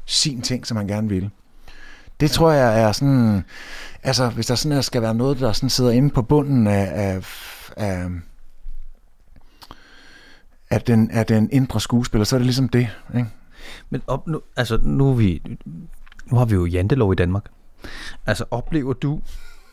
[0.07, 1.31] sin ting, som han gerne ville.
[2.21, 3.45] Det tror jeg er sådan,
[4.03, 7.25] altså hvis der sådan skal være noget, der sådan sidder inde på bunden af, af,
[7.77, 8.11] af
[10.71, 12.89] af den, af den indre skuespiller, så er det ligesom det.
[13.17, 13.29] Ikke?
[13.91, 15.43] Men op, nu, altså, nu, vi,
[16.27, 17.45] nu har vi jo jantelov i Danmark.
[18.27, 19.21] Altså oplever du,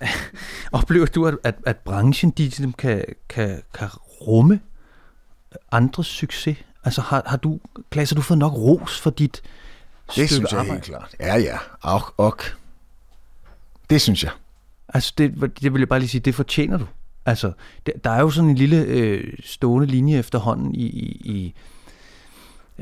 [0.72, 3.88] oplever du at, at, at branchen de, de kan, kan, kan
[4.28, 4.60] rumme
[5.72, 6.58] andres succes?
[6.84, 9.42] Altså har, har du, Klaas, har du fået nok ros for dit
[10.16, 10.72] det synes jeg arbejde?
[10.72, 11.16] helt klart.
[11.20, 11.58] Ja, ja.
[11.82, 12.38] Og, og.
[13.90, 14.32] Det synes jeg.
[14.94, 16.86] Altså det, det vil jeg bare lige sige, det fortjener du.
[17.26, 17.52] Altså,
[18.04, 21.54] der er jo sådan en lille øh, stående linje efterhånden i, i, i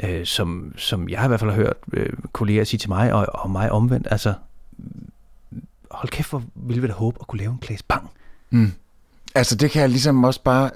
[0.04, 3.26] øh, som, som jeg i hvert fald har hørt øh, kolleger sige til mig, og,
[3.30, 4.34] og mig omvendt, altså,
[5.92, 8.10] hold kæft, hvor ville vi da håbe at kunne lave en Klaas Bang.
[8.50, 8.72] Mm.
[9.36, 10.72] Altså, det kan jeg ligesom også bare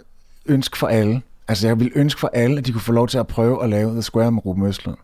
[0.46, 1.22] ønske for alle.
[1.48, 3.70] Altså, jeg vil ønske for alle, at de kunne få lov til at prøve at
[3.70, 4.98] lave The Square med Ruben Østlund.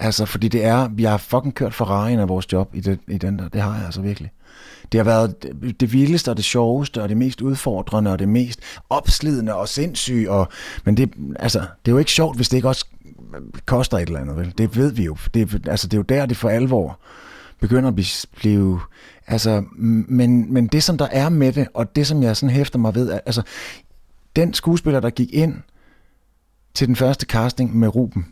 [0.00, 3.18] Altså, fordi det er, vi har fucking kørt Ferrari'en af vores job i, det, i
[3.18, 3.48] den der.
[3.48, 4.30] Det har jeg altså virkelig.
[4.92, 5.34] Det har været
[5.80, 10.30] det vildeste og det sjoveste og det mest udfordrende og det mest opslidende og sindssyge.
[10.30, 10.48] Og,
[10.84, 12.86] men det, altså, det er jo ikke sjovt, hvis det ikke også
[13.66, 14.36] koster et eller andet.
[14.36, 14.54] Vel?
[14.58, 15.16] Det ved vi jo.
[15.34, 16.98] Det, altså, det er jo der, det for alvor
[17.60, 17.94] begynder at
[18.36, 18.80] blive...
[19.26, 19.64] Altså,
[20.08, 22.94] men, men det, som der er med det, og det, som jeg sådan hæfter mig
[22.94, 23.42] ved, altså,
[24.36, 25.54] den skuespiller, der gik ind
[26.74, 28.26] til den første casting med Ruben,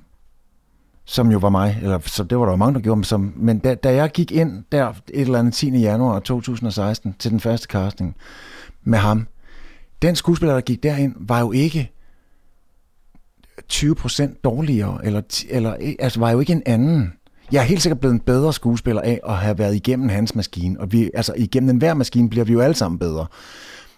[1.07, 3.33] som jo var mig, eller så det var der jo mange, der gjorde, men, som,
[3.37, 5.79] men da, da jeg gik ind der et eller andet 10.
[5.79, 8.17] januar 2016 til den første casting
[8.85, 9.27] med ham,
[10.03, 11.93] den skuespiller, der gik derind, var jo ikke
[13.73, 17.13] 20% dårligere, eller, eller altså var jo ikke en anden.
[17.53, 20.81] Jeg er helt sikkert blevet en bedre skuespiller af at have været igennem hans maskine,
[20.81, 23.27] og vi, altså igennem enhver maskine bliver vi jo alle sammen bedre.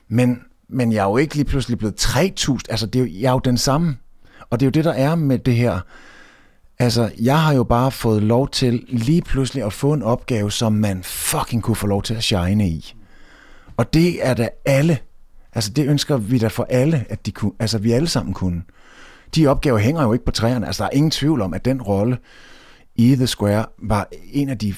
[0.09, 3.29] Men, men jeg er jo ikke lige pludselig blevet 3.000, altså det er jo, jeg
[3.29, 3.97] er jo den samme.
[4.51, 5.81] Og det er jo det, der er med det her,
[6.79, 10.73] Altså, jeg har jo bare fået lov til lige pludselig at få en opgave, som
[10.73, 12.95] man fucking kunne få lov til at shine i.
[13.77, 14.99] Og det er da alle.
[15.53, 18.63] Altså, det ønsker vi da for alle, at de kunne, altså, vi alle sammen kunne.
[19.35, 20.67] De opgaver hænger jo ikke på træerne.
[20.67, 22.19] Altså, der er ingen tvivl om, at den rolle
[22.97, 24.75] i The Square var en af de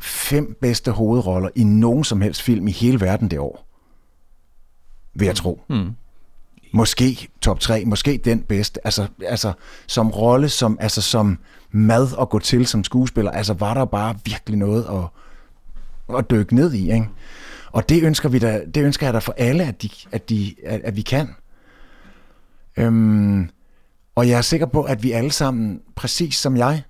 [0.00, 3.66] fem bedste hovedroller i nogen som helst film i hele verden det år.
[5.14, 5.60] Vil jeg tro.
[5.68, 5.94] Mm
[6.74, 8.86] måske top 3, måske den bedste.
[8.86, 9.52] Altså, altså
[9.86, 11.38] som rolle, som, altså som
[11.70, 14.86] mad at gå til som skuespiller, altså var der bare virkelig noget
[16.08, 16.92] at, at dykke ned i.
[16.92, 17.08] Ikke?
[17.72, 20.54] Og det ønsker, vi da, det ønsker jeg da for alle, at, de, at, de,
[20.64, 21.34] at, at vi kan.
[22.76, 23.50] Øhm,
[24.14, 26.82] og jeg er sikker på, at vi alle sammen, præcis som jeg,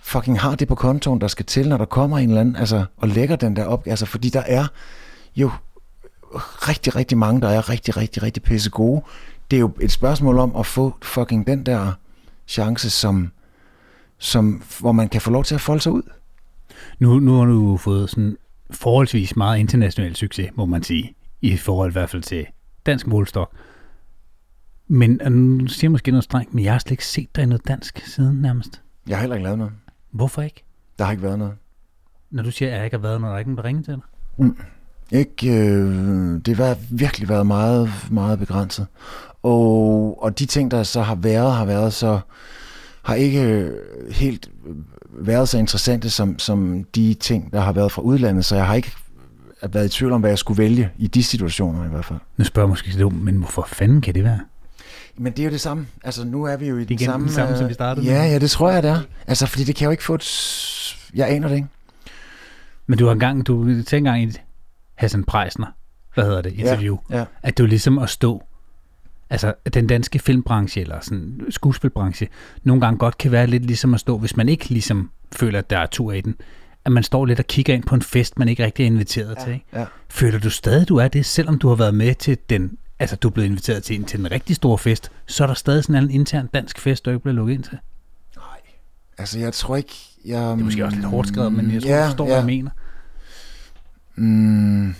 [0.00, 2.84] fucking har det på kontoen, der skal til, når der kommer en eller anden, altså,
[2.96, 4.66] og lægger den der op, altså, fordi der er
[5.36, 5.50] jo
[6.68, 9.02] rigtig, rigtig mange, der er rigtig, rigtig, rigtig pisse gode.
[9.50, 11.92] Det er jo et spørgsmål om at få fucking den der
[12.46, 13.32] chance, som,
[14.18, 16.02] som, hvor man kan få lov til at folde sig ud.
[16.98, 18.36] Nu, nu har du fået sådan
[18.70, 22.46] forholdsvis meget international succes, må man sige, i forhold i hvert fald til
[22.86, 23.52] dansk målstok.
[24.88, 27.46] Men nu siger jeg måske noget strengt, men jeg har slet ikke set dig i
[27.46, 28.82] noget dansk siden nærmest.
[29.08, 29.72] Jeg har heller ikke lavet noget.
[30.10, 30.64] Hvorfor ikke?
[30.98, 31.54] Der har ikke været noget.
[32.30, 33.82] Når du siger, at jeg ikke har været noget, der er ikke nogen, der ringer
[33.82, 34.02] til dig?
[35.12, 38.86] Ikke, øh, det har virkelig været meget, meget begrænset.
[39.42, 42.20] Og, og de ting, der så har været, har været så
[43.02, 43.70] har ikke øh,
[44.10, 44.50] helt
[45.18, 48.74] været så interessante som, som de ting, der har været fra udlandet, så jeg har
[48.74, 48.92] ikke
[49.72, 52.18] været i tvivl om, hvad jeg skulle vælge i de situationer i hvert fald.
[52.36, 54.40] Nu spørger jeg måske dumt, men hvorfor fanden kan det være?
[55.18, 55.86] Men det er jo det samme.
[56.04, 57.26] Altså, nu er vi jo i Det den samme...
[57.26, 58.30] den samme, øh, som vi startede Ja, med.
[58.30, 59.00] ja, det tror jeg, det er.
[59.26, 60.96] Altså, fordi det kan jo ikke få et...
[61.14, 61.68] Jeg aner det ikke.
[62.86, 64.32] Men du har engang, du tænkte engang i
[64.96, 65.66] Hassan Preisner,
[66.14, 67.24] hvad hedder det, interview, Ja.
[67.42, 68.42] at det var ligesom at stå,
[69.30, 72.28] altså den danske filmbranche eller sådan skuespilbranche,
[72.62, 75.70] nogle gange godt kan være lidt ligesom at stå, hvis man ikke ligesom føler, at
[75.70, 76.34] der er tur i den,
[76.84, 79.36] at man står lidt og kigger ind på en fest, man ikke rigtig er inviteret
[79.38, 79.44] ja.
[79.44, 79.52] til.
[79.52, 79.66] Ikke?
[79.72, 79.84] Ja.
[80.08, 83.28] Føler du stadig, du er det, selvom du har været med til den, altså du
[83.28, 86.04] er blevet inviteret til en, til en rigtig stor fest, så er der stadig sådan
[86.04, 87.78] en intern dansk fest, du ikke bliver lukket ind til?
[89.18, 89.94] Altså, jeg tror ikke...
[90.24, 92.28] Jeg, Det er måske også lidt hårdt skrevet, men jeg tror, Ja, du forstår, ja.
[92.28, 92.70] hvad jeg mener.
[94.16, 94.94] Mm,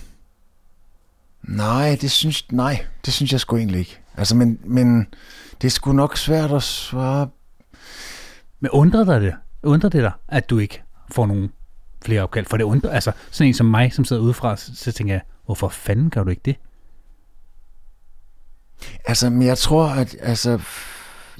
[1.43, 4.01] nej, det synes, nej, det synes jeg sgu egentlig ikke.
[4.17, 5.07] Altså, men, men
[5.63, 7.29] det er sgu nok svært at svare.
[8.61, 9.35] Men undrer dig det?
[9.63, 11.53] Undrer det dig, at du ikke får nogen
[12.05, 12.47] flere opkald?
[12.47, 15.23] For det undrer, altså sådan en som mig, som sidder udefra, så, så tænker jeg,
[15.45, 16.57] hvorfor fanden gør du ikke det?
[19.05, 20.61] Altså, men jeg tror, at altså,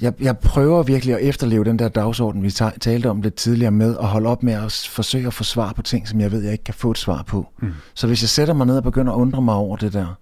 [0.01, 3.71] jeg, jeg prøver virkelig at efterleve den der dagsorden, vi ta- talte om lidt tidligere
[3.71, 6.43] med, at holde op med at forsøge at få svar på ting, som jeg ved,
[6.43, 7.47] jeg ikke kan få et svar på.
[7.61, 7.73] Mm.
[7.93, 10.17] Så hvis jeg sætter mig ned og begynder at undre mig over det der,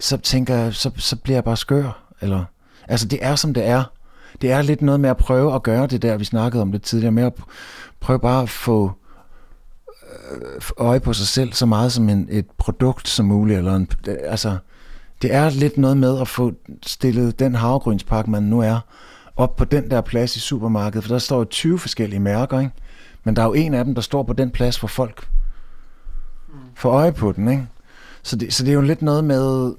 [0.00, 2.12] så tænker jeg, så, så bliver jeg bare skør.
[2.20, 2.44] Eller,
[2.88, 3.84] altså, det er som det er.
[4.42, 6.82] Det er lidt noget med at prøve at gøre det der, vi snakkede om lidt
[6.82, 7.32] tidligere, med at
[8.00, 8.92] prøve bare at få
[10.32, 13.58] øh, få øje på sig selv så meget som en, et produkt som muligt.
[13.58, 14.56] Eller en, altså,
[15.22, 16.52] det er lidt noget med at få
[16.86, 18.80] stillet den havregrynspakke, man nu er,
[19.36, 22.72] op på den der plads i supermarkedet, for der står jo 20 forskellige mærker, ikke?
[23.24, 25.28] Men der er jo en af dem, der står på den plads, hvor folk
[26.74, 27.66] får øje på den, ikke?
[28.22, 29.74] Så det, så det er jo lidt noget med...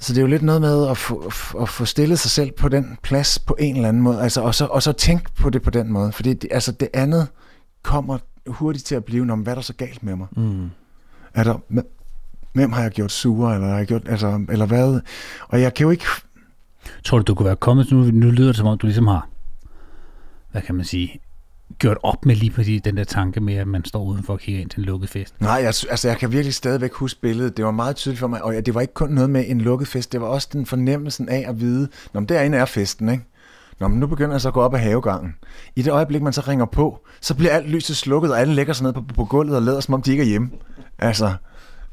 [0.00, 2.68] Så det er jo lidt noget med at få, at få stillet sig selv på
[2.68, 5.62] den plads på en eller anden måde, altså, og, så, og så tænke på det
[5.62, 7.28] på den måde, fordi det, altså, det andet
[7.82, 10.26] kommer hurtigt til at blive, om hvad er der så galt med mig?
[10.36, 10.70] Mm.
[11.34, 11.82] Er der,
[12.52, 15.00] hvem har jeg gjort sure, eller har jeg gjort, altså, eller hvad?
[15.48, 16.04] Og jeg kan jo ikke,
[17.04, 19.28] Tror du, du kunne være kommet, nu, nu lyder det som om, du ligesom har,
[20.52, 21.20] hvad kan man sige,
[21.78, 24.60] gjort op med lige præcis den der tanke med, at man står udenfor og kigger
[24.60, 25.40] ind til en lukket fest.
[25.40, 27.56] nej, jeg, altså jeg kan virkelig stadigvæk huske billedet.
[27.56, 29.88] Det var meget tydeligt for mig, og det var ikke kun noget med en lukket
[29.88, 33.24] fest, det var også den fornemmelsen af at vide, når derinde er festen, ikke?
[33.80, 35.34] Nå, men nu begynder jeg så at gå op ad havegangen.
[35.76, 38.72] I det øjeblik, man så ringer på, så bliver alt lyset slukket, og alle lægger
[38.72, 40.50] sig ned på, på gulvet og lader, som om de ikke er hjemme.
[40.98, 41.34] Altså,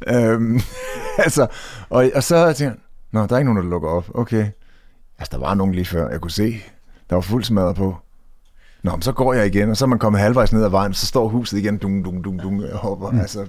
[0.08, 0.60] øhm,
[1.26, 1.48] altså
[1.90, 2.82] og, og så tænker jeg,
[3.12, 4.10] Nå, der er ikke nogen, der lukker op.
[4.14, 4.48] Okay.
[5.20, 6.62] Altså, der var nogen lige før, jeg kunne se.
[7.10, 7.98] Der var fuld smadret på.
[8.84, 10.94] Nå, men så går jeg igen, og så er man kommet halvvejs ned ad vejen,
[10.94, 13.12] så står huset igen, dung, dung, dung, og jeg hopper.
[13.12, 13.20] Mm.
[13.20, 13.48] Altså,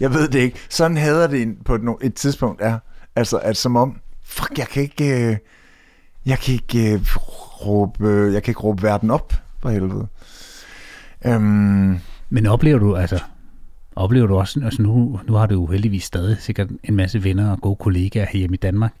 [0.00, 0.58] jeg ved det ikke.
[0.68, 2.78] Sådan hader det på et, et tidspunkt er.
[3.16, 5.36] Altså, at som om, fuck, jeg kan ikke, øh,
[6.26, 7.00] jeg kan ikke øh,
[7.66, 10.06] råbe, jeg kan ikke råbe verden op, for helvede.
[11.24, 11.98] Øhm,
[12.30, 13.20] Men oplever du, altså,
[13.96, 17.50] oplever du også, altså nu, nu har du jo heldigvis stadig sikkert en masse venner
[17.50, 18.92] og gode kollegaer hjemme i Danmark.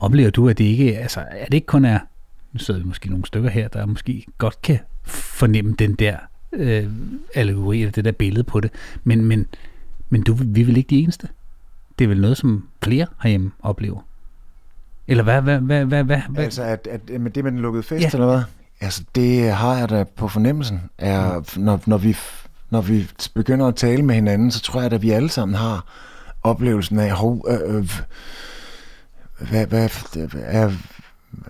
[0.00, 1.98] Oplever du, at det ikke, altså, at det ikke kun er,
[2.52, 6.16] nu sidder vi måske nogle stykker her, der måske godt kan fornemme den der
[6.52, 6.86] øh,
[7.34, 8.70] allegori, eller det der billede på det,
[9.04, 9.46] men, men,
[10.08, 11.28] men du, vi er vel ikke de eneste?
[11.98, 14.00] Det er vel noget, som flere herhjemme oplever?
[15.08, 16.44] Eller hvad, hvad, hvad, hvad, hvad, hvad?
[16.44, 18.06] Altså, at, at, med det med den lukkede fest, Ja.
[18.06, 18.10] ja.
[18.12, 18.42] eller hvad?
[18.80, 20.80] Altså, det har jeg da på fornemmelsen.
[20.98, 22.16] Er, når, når, vi,
[22.74, 25.84] når vi begynder at tale med hinanden, så tror jeg, at vi alle sammen har
[26.42, 28.00] oplevelsen af, hov, øh, øh,
[29.50, 29.88] hvad, hvad,
[30.36, 30.70] er,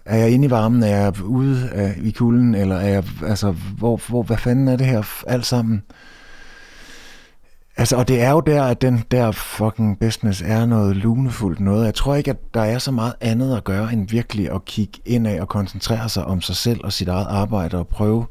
[0.05, 0.83] er jeg inde i varmen?
[0.83, 2.55] Er jeg ude af, i kulden?
[2.55, 5.83] Eller er jeg, altså, hvor, hvor, hvad fanden er det her alt sammen?
[7.77, 11.85] Altså, og det er jo der, at den der fucking business er noget lunefuldt noget.
[11.85, 15.01] Jeg tror ikke, at der er så meget andet at gøre, end virkelig at kigge
[15.05, 18.27] indad og koncentrere sig om sig selv og sit eget arbejde og prøve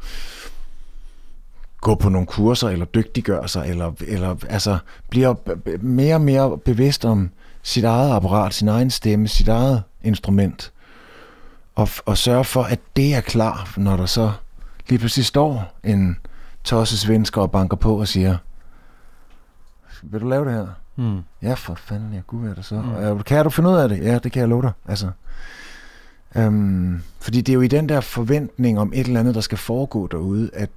[1.84, 4.78] gå på nogle kurser, eller dygtiggøre sig, eller, eller altså,
[5.10, 5.36] bliver
[5.82, 7.30] mere og mere bevidst om
[7.64, 10.72] sit eget apparat, sin egen stemme, sit eget instrument,
[11.76, 14.32] og, og sørge for, at det er klar, når der så
[14.90, 16.18] lige pludselig står en
[16.64, 18.38] tosset svensker og banker på og siger,
[20.04, 20.68] vil du lave det her?
[20.96, 21.20] Mm.
[21.42, 22.76] Ja, for fanden, ja, gud er det så.
[22.76, 23.24] Mm.
[23.24, 24.04] Kan du finde ud af det?
[24.04, 24.72] Ja, det kan jeg love dig.
[24.88, 25.10] Altså,
[26.36, 29.58] øhm, fordi det er jo i den der forventning om et eller andet, der skal
[29.58, 30.70] foregå derude, at,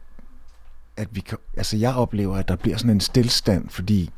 [0.97, 4.11] at vi kan, altså jeg oplever, at der bliver sådan en stillstand, fordi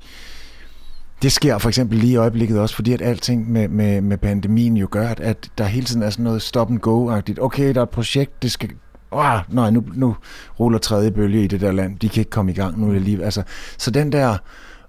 [1.23, 4.77] det sker for eksempel lige i øjeblikket også, fordi at alting med, med, med pandemien
[4.77, 7.39] jo gør, at, at der hele tiden er sådan noget stop and go-agtigt.
[7.41, 8.71] Okay, der er et projekt, det skal...
[9.13, 10.17] Åh, nej, nu, nu
[10.61, 11.99] ruller tredje bølge i det der land.
[11.99, 12.95] De kan ikke komme i gang nu.
[12.95, 13.43] Er lige, altså,
[13.79, 14.37] så den der...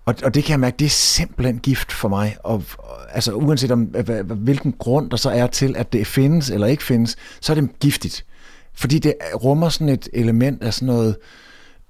[0.06, 2.36] Og, og det kan jeg mærke, det er simpelthen gift for mig.
[2.44, 3.82] Og, og altså uanset om
[4.26, 7.80] hvilken grund der så er til, at det findes eller ikke findes, så er det
[7.80, 8.26] giftigt.
[8.74, 9.14] Fordi det
[9.44, 11.16] rummer sådan et element af sådan noget,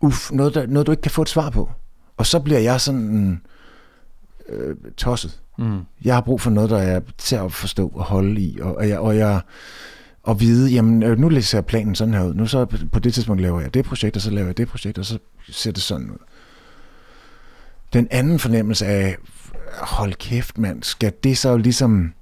[0.01, 1.69] uff, noget, der, noget du ikke kan få et svar på.
[2.17, 3.41] Og så bliver jeg sådan
[4.49, 5.41] øh, tosset.
[5.57, 5.79] Mm.
[6.03, 8.89] Jeg har brug for noget, der er til at forstå og holde i, og, og
[8.89, 9.41] jeg, og jeg
[10.23, 12.33] og vide, jamen øh, nu læser jeg planen sådan her ud.
[12.33, 14.97] Nu så på det tidspunkt laver jeg det projekt, og så laver jeg det projekt,
[14.97, 15.19] og så
[15.49, 16.17] ser det sådan ud.
[17.93, 19.17] Den anden fornemmelse af,
[19.81, 22.13] hold kæft mand, skal det så ligesom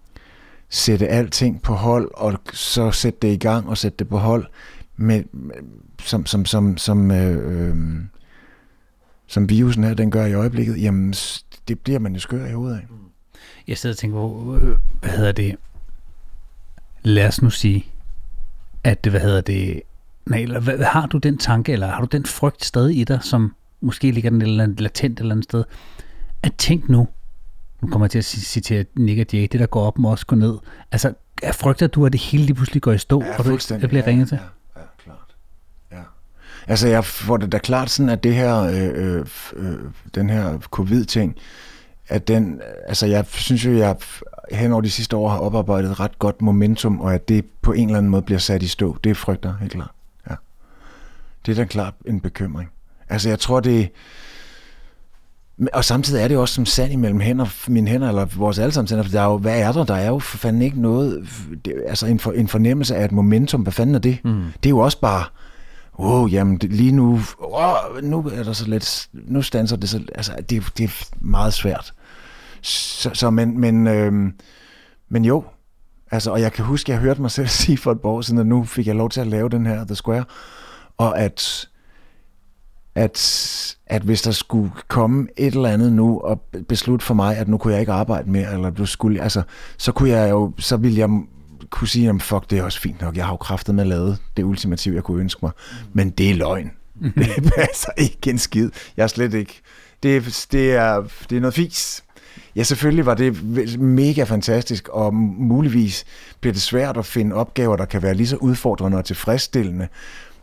[0.70, 4.46] sætte alting på hold, og så sætte det i gang og sætte det på hold,
[4.98, 5.24] med,
[6.00, 7.76] som, som, som, som, øh, øh,
[9.28, 11.14] som virusen her, den gør i øjeblikket, jamen
[11.68, 12.88] det bliver man jo skør i hovedet af.
[13.68, 15.56] Jeg sidder og tænker på, øh, hvad hedder det?
[17.04, 17.86] Lad os nu sige,
[18.84, 19.82] at det, hvad hedder det,
[20.26, 23.20] nej, eller hvad, har du den tanke, eller har du den frygt stadig i dig,
[23.24, 25.64] som måske ligger den eller latent et eller andet sted,
[26.44, 27.08] at tænk nu,
[27.82, 30.26] nu kommer jeg til at citere Nick og Jay, det der går op må også
[30.26, 30.58] gå ned.
[30.92, 31.14] Altså,
[31.54, 34.08] frygter du, at det hele lige pludselig går i stå, ja, og du ikke bliver
[34.08, 34.40] ringet til?
[34.42, 34.48] Ja.
[36.68, 39.80] Altså, jeg får det da klart sådan, at det her, øh, øh, øh,
[40.16, 41.36] den her covid-ting,
[42.08, 43.96] at den, altså jeg synes jo, jeg
[44.52, 47.88] hen over de sidste år har oparbejdet ret godt momentum, og at det på en
[47.88, 49.92] eller anden måde bliver sat i stå, det frygter helt klart.
[50.30, 50.36] Ja.
[51.46, 52.70] Det er da klart en bekymring.
[53.10, 53.90] Altså jeg tror, det
[55.74, 59.04] og samtidig er det også som sand imellem hænder, mine hænder, eller vores allesammens hænder,
[59.04, 59.84] for der er jo, hvad er der?
[59.84, 61.28] Der er jo for fanden ikke noget,
[61.66, 64.18] det, altså en, for, en fornemmelse af et momentum, hvad fanden er det?
[64.24, 64.44] Mm.
[64.64, 65.24] Det er jo også bare,
[66.00, 70.02] wow, jamen det, lige nu, wow, nu er der så lidt, nu standser det så,
[70.16, 71.94] altså det, det er meget svært.
[72.62, 74.14] Så, så men, men, øh,
[75.10, 75.44] men jo,
[76.12, 78.40] altså, og jeg kan huske, jeg hørte mig selv sige for et par år siden,
[78.40, 80.26] at nu fik jeg lov til at lave den her The Square,
[80.98, 81.70] og at,
[82.96, 87.48] at, at hvis der skulle komme et eller andet nu og beslutte for mig, at
[87.48, 89.42] nu kunne jeg ikke arbejde mere, eller du skulle, altså,
[89.78, 91.10] så kunne jeg jo, så ville jeg
[91.70, 93.88] kunne sige, at fuck, det er også fint nok, jeg har jo kraftet med at
[93.88, 95.88] lave det ultimative, jeg kunne ønske mig, mm.
[95.94, 96.72] men det er løgn.
[96.96, 97.12] Mm.
[97.36, 98.70] Det passer ikke en skid.
[98.98, 99.62] Jeg er slet ikke.
[100.04, 102.04] Det, det, er, det er noget fis.
[102.56, 103.44] Ja, selvfølgelig var det
[103.80, 106.06] mega fantastisk, og muligvis
[106.40, 109.88] bliver det svært at finde opgaver, der kan være lige så udfordrende og tilfredsstillende,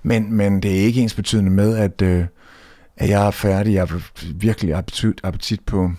[0.02, 2.24] men, men det er ikke ens betydende med, at, øh,
[2.96, 3.74] at jeg er færdig.
[3.74, 4.02] Jeg har
[4.34, 5.90] virkelig appetit, appetit på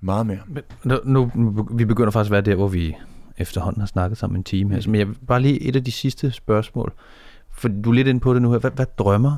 [0.00, 0.38] meget mere.
[0.48, 2.96] Men nu, nu, vi begynder faktisk at være der, hvor vi
[3.40, 4.82] efterhånden har snakket sammen en time her.
[4.86, 6.92] Men jeg bare lige et af de sidste spørgsmål.
[7.52, 8.58] For du er lidt inde på det nu her.
[8.58, 9.36] Hvad, hvad drømmer,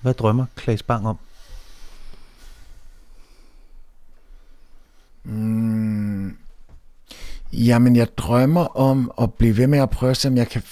[0.00, 1.18] hvad drømmer Klaas Bang om?
[5.24, 6.36] Mm,
[7.52, 10.62] jamen, jeg drømmer om at blive ved med at prøve, om jeg kan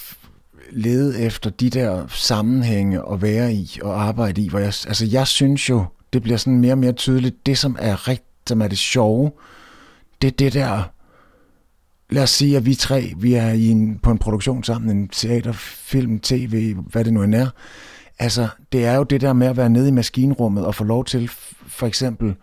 [0.71, 5.27] lede efter de der sammenhænge og være i og arbejde i, hvor jeg, altså jeg
[5.27, 8.69] synes jo, det bliver sådan mere og mere tydeligt, det som er rigtigt, som er
[8.69, 9.33] det sjove,
[10.23, 10.83] det er det der,
[12.11, 15.09] lad os sige, at vi tre, vi er i en, på en produktion sammen, en
[15.09, 17.49] teater, film, tv, hvad det nu end er.
[18.19, 21.05] Altså, det er jo det der med at være nede i maskinrummet og få lov
[21.05, 21.31] til,
[21.67, 22.35] for eksempel,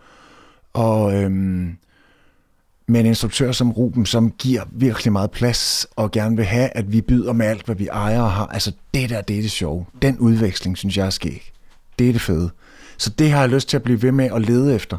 [0.72, 1.76] og øhm,
[2.88, 6.92] med en instruktør som Ruben, som giver virkelig meget plads og gerne vil have, at
[6.92, 8.46] vi byder med alt, hvad vi ejer og har.
[8.46, 9.86] Altså det der, det er det sjove.
[10.02, 11.52] Den udveksling, synes jeg er skæg.
[11.98, 12.50] Det er det fede.
[12.96, 14.98] Så det har jeg lyst til at blive ved med at lede efter.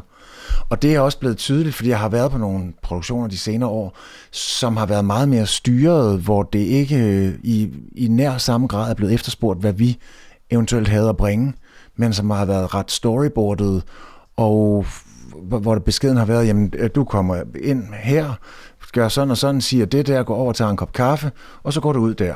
[0.68, 3.68] Og det er også blevet tydeligt, fordi jeg har været på nogle produktioner de senere
[3.68, 3.96] år,
[4.30, 8.90] som har været meget mere styret, hvor det ikke øh, i, i nær samme grad
[8.90, 9.98] er blevet efterspurgt, hvad vi
[10.50, 11.52] eventuelt havde at bringe,
[11.96, 13.82] men som har været ret storyboardet
[14.36, 14.86] og
[15.42, 18.34] hvor beskeden har været, jamen øh, du kommer ind her,
[18.92, 21.30] gør sådan og sådan, siger det der, går over og tager en kop kaffe,
[21.62, 22.34] og så går du ud der.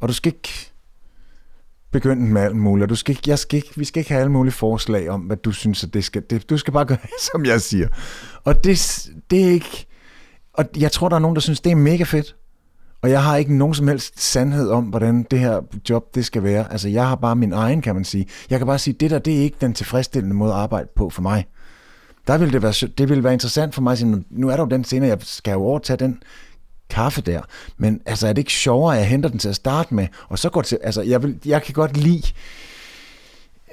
[0.00, 0.72] Og du skal ikke
[1.92, 2.90] begynde med alt muligt.
[2.90, 5.36] Du skal ikke, jeg skal ikke, vi skal ikke have alle mulige forslag om, hvad
[5.36, 6.22] du synes, at det skal.
[6.30, 6.98] Det, du skal bare gøre,
[7.32, 7.88] som jeg siger.
[8.44, 9.86] Og det, det er ikke...
[10.52, 12.36] Og jeg tror, der er nogen, der synes, det er mega fedt.
[13.02, 15.60] Og jeg har ikke nogen som helst sandhed om, hvordan det her
[15.90, 16.72] job det skal være.
[16.72, 18.26] Altså, jeg har bare min egen, kan man sige.
[18.50, 21.10] Jeg kan bare sige, det der, det er ikke den tilfredsstillende måde at arbejde på
[21.10, 21.46] for mig
[22.28, 24.62] der ville det være, det ville være interessant for mig at sige, nu er der
[24.62, 26.22] jo den scene, jeg skal jo overtage den
[26.90, 27.40] kaffe der.
[27.76, 30.38] Men altså, er det ikke sjovere, at jeg henter den til at starte med, og
[30.38, 32.22] så går det til, altså, jeg, vil, jeg kan godt lide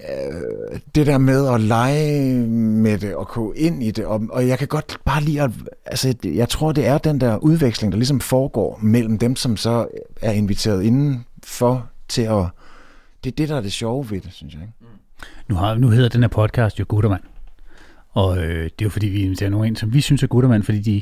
[0.10, 4.48] øh, det der med at lege med det og gå ind i det, og, og
[4.48, 5.52] jeg kan godt bare lide at,
[5.86, 9.88] altså, jeg tror, det er den der udveksling, der ligesom foregår mellem dem, som så
[10.22, 12.46] er inviteret indenfor til at,
[13.24, 14.62] det er det, der er det sjove ved det, synes jeg.
[14.62, 14.74] Ikke?
[15.48, 17.22] Nu, har, nu hedder den her podcast jo Guttermand.
[18.12, 20.64] Og øh, det er jo fordi, vi inviterer nogen ind, som vi synes er Guttermand,
[20.64, 21.02] fordi de,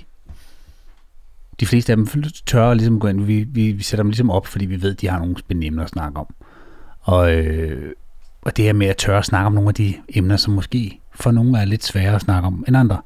[1.60, 2.08] de fleste af dem
[2.46, 3.22] tør ligesom gå ind.
[3.22, 5.68] Vi, vi, vi sætter dem ligesom op, fordi vi ved, at de har nogle spændende
[5.68, 6.34] emner at snakke om.
[7.02, 7.92] Og, øh,
[8.42, 11.00] og det her med at tørre at snakke om nogle af de emner, som måske
[11.16, 13.02] for nogle er lidt sværere at snakke om end andre.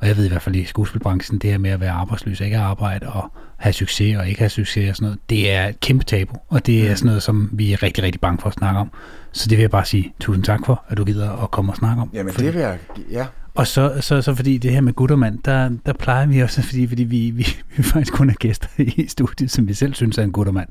[0.00, 2.58] Og jeg ved i hvert fald i skuespilbranchen, det her med at være arbejdsløs, ikke
[2.58, 6.04] arbejde og have succes og ikke have succes og sådan noget, det er et kæmpe
[6.04, 6.34] tabu.
[6.48, 8.90] Og det er sådan noget, som vi er rigtig, rigtig bange for at snakke om.
[9.32, 11.76] Så det vil jeg bare sige tusind tak for, at du gider at komme og
[11.76, 12.10] snakke om.
[12.12, 12.78] Jamen, fordi, det vil jeg,
[13.10, 13.26] ja.
[13.56, 16.86] Og så, så, så fordi det her med guttermand, der, der plejer vi også, fordi,
[16.86, 17.46] fordi vi, vi,
[17.76, 20.68] vi faktisk kun er gæster i studiet, som vi selv synes er en guttermand.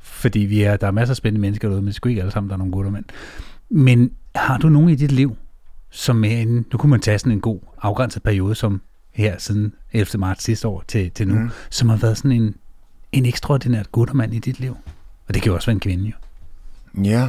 [0.00, 2.32] Fordi vi er, der er masser af spændende mennesker derude, men det skulle ikke alle
[2.32, 3.04] sammen, der er nogle guttermænd.
[3.70, 5.36] Men har du nogen i dit liv,
[5.90, 8.80] som er en, nu kunne man tage sådan en god afgrænset periode, som
[9.12, 10.18] her siden 11.
[10.18, 11.50] marts sidste år til, til nu, mm.
[11.70, 12.54] som har været sådan en,
[13.12, 14.76] en ekstraordinært guttermand i dit liv?
[15.28, 16.14] Og det kan jo også være en kvinde, jo.
[17.04, 17.28] Ja,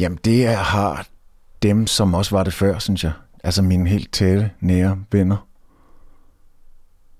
[0.00, 1.06] jamen det er, har
[1.62, 3.12] dem, som også var det før, synes jeg.
[3.42, 5.48] Altså mine helt tætte, nære venner.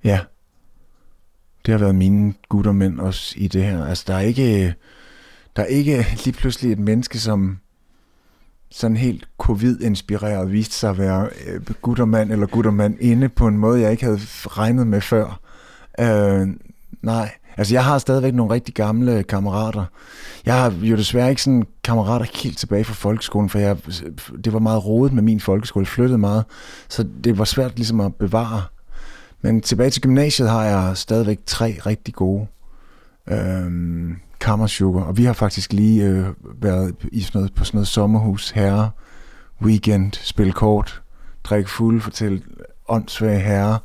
[0.05, 0.21] Ja.
[1.67, 3.85] Det har været mine guttermænd også i det her.
[3.85, 4.75] Altså der er ikke,
[5.57, 7.59] der er ikke lige pludselig et menneske, som
[8.71, 13.81] sådan helt covid-inspireret viste sig at være øh, guttermand eller guttermand inde på en måde,
[13.81, 15.41] jeg ikke havde regnet med før.
[16.01, 16.49] Øh,
[17.03, 19.85] nej, altså jeg har stadigvæk nogle rigtig gamle kammerater.
[20.47, 23.77] Jeg har jo desværre ikke sådan kammerater helt tilbage fra folkeskolen, for jeg,
[24.45, 26.45] det var meget rodet med min folkeskole, jeg flyttede meget,
[26.89, 28.63] så det var svært ligesom at bevare.
[29.43, 32.47] Men tilbage til gymnasiet har jeg stadigvæk tre rigtig gode.
[33.29, 33.71] Øh,
[34.41, 36.27] Kammersugar, og vi har faktisk lige øh,
[36.63, 38.91] været i sådan noget, på sådan noget sommerhus herre,
[39.63, 41.03] weekend, spille kort,
[41.45, 42.43] drikke fuld, fortælle
[42.89, 43.79] åndssvage herre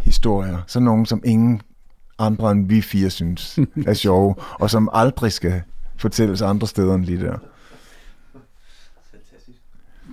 [0.00, 0.58] historier.
[0.66, 1.60] Sådan nogen, som ingen
[2.18, 5.62] andre end vi fire synes er sjove, og som aldrig skal
[5.96, 7.38] fortælles andre steder end lige der.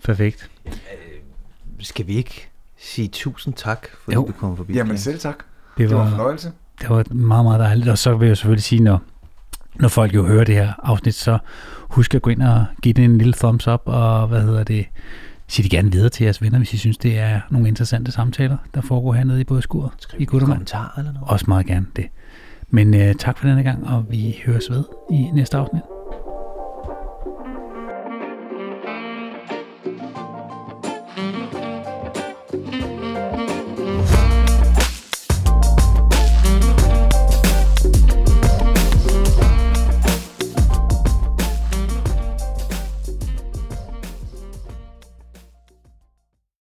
[0.03, 0.49] Perfekt.
[1.79, 4.25] Skal vi ikke sige tusind tak, fordi Jo.
[4.27, 4.73] du kom forbi?
[4.73, 5.37] Jamen selv tak.
[5.77, 6.51] Det Det var en var, fornøjelse.
[6.81, 7.89] det var meget, meget dejligt.
[7.89, 9.01] Og så vil jeg selvfølgelig sige, når,
[9.75, 11.37] når folk jo hører det her afsnit, så
[11.79, 14.85] husk at gå ind og give det en lille thumbs up, og hvad hedder det,
[15.51, 18.57] sig det gerne videre til jeres venner, hvis I synes, det er nogle interessante samtaler,
[18.73, 20.57] der foregår hernede i både skuret Skriv i en Guttermand.
[20.57, 21.29] kommentar eller noget.
[21.29, 22.05] Også meget gerne det.
[22.69, 25.81] Men øh, tak for denne gang, og vi høres ved i næste afsnit.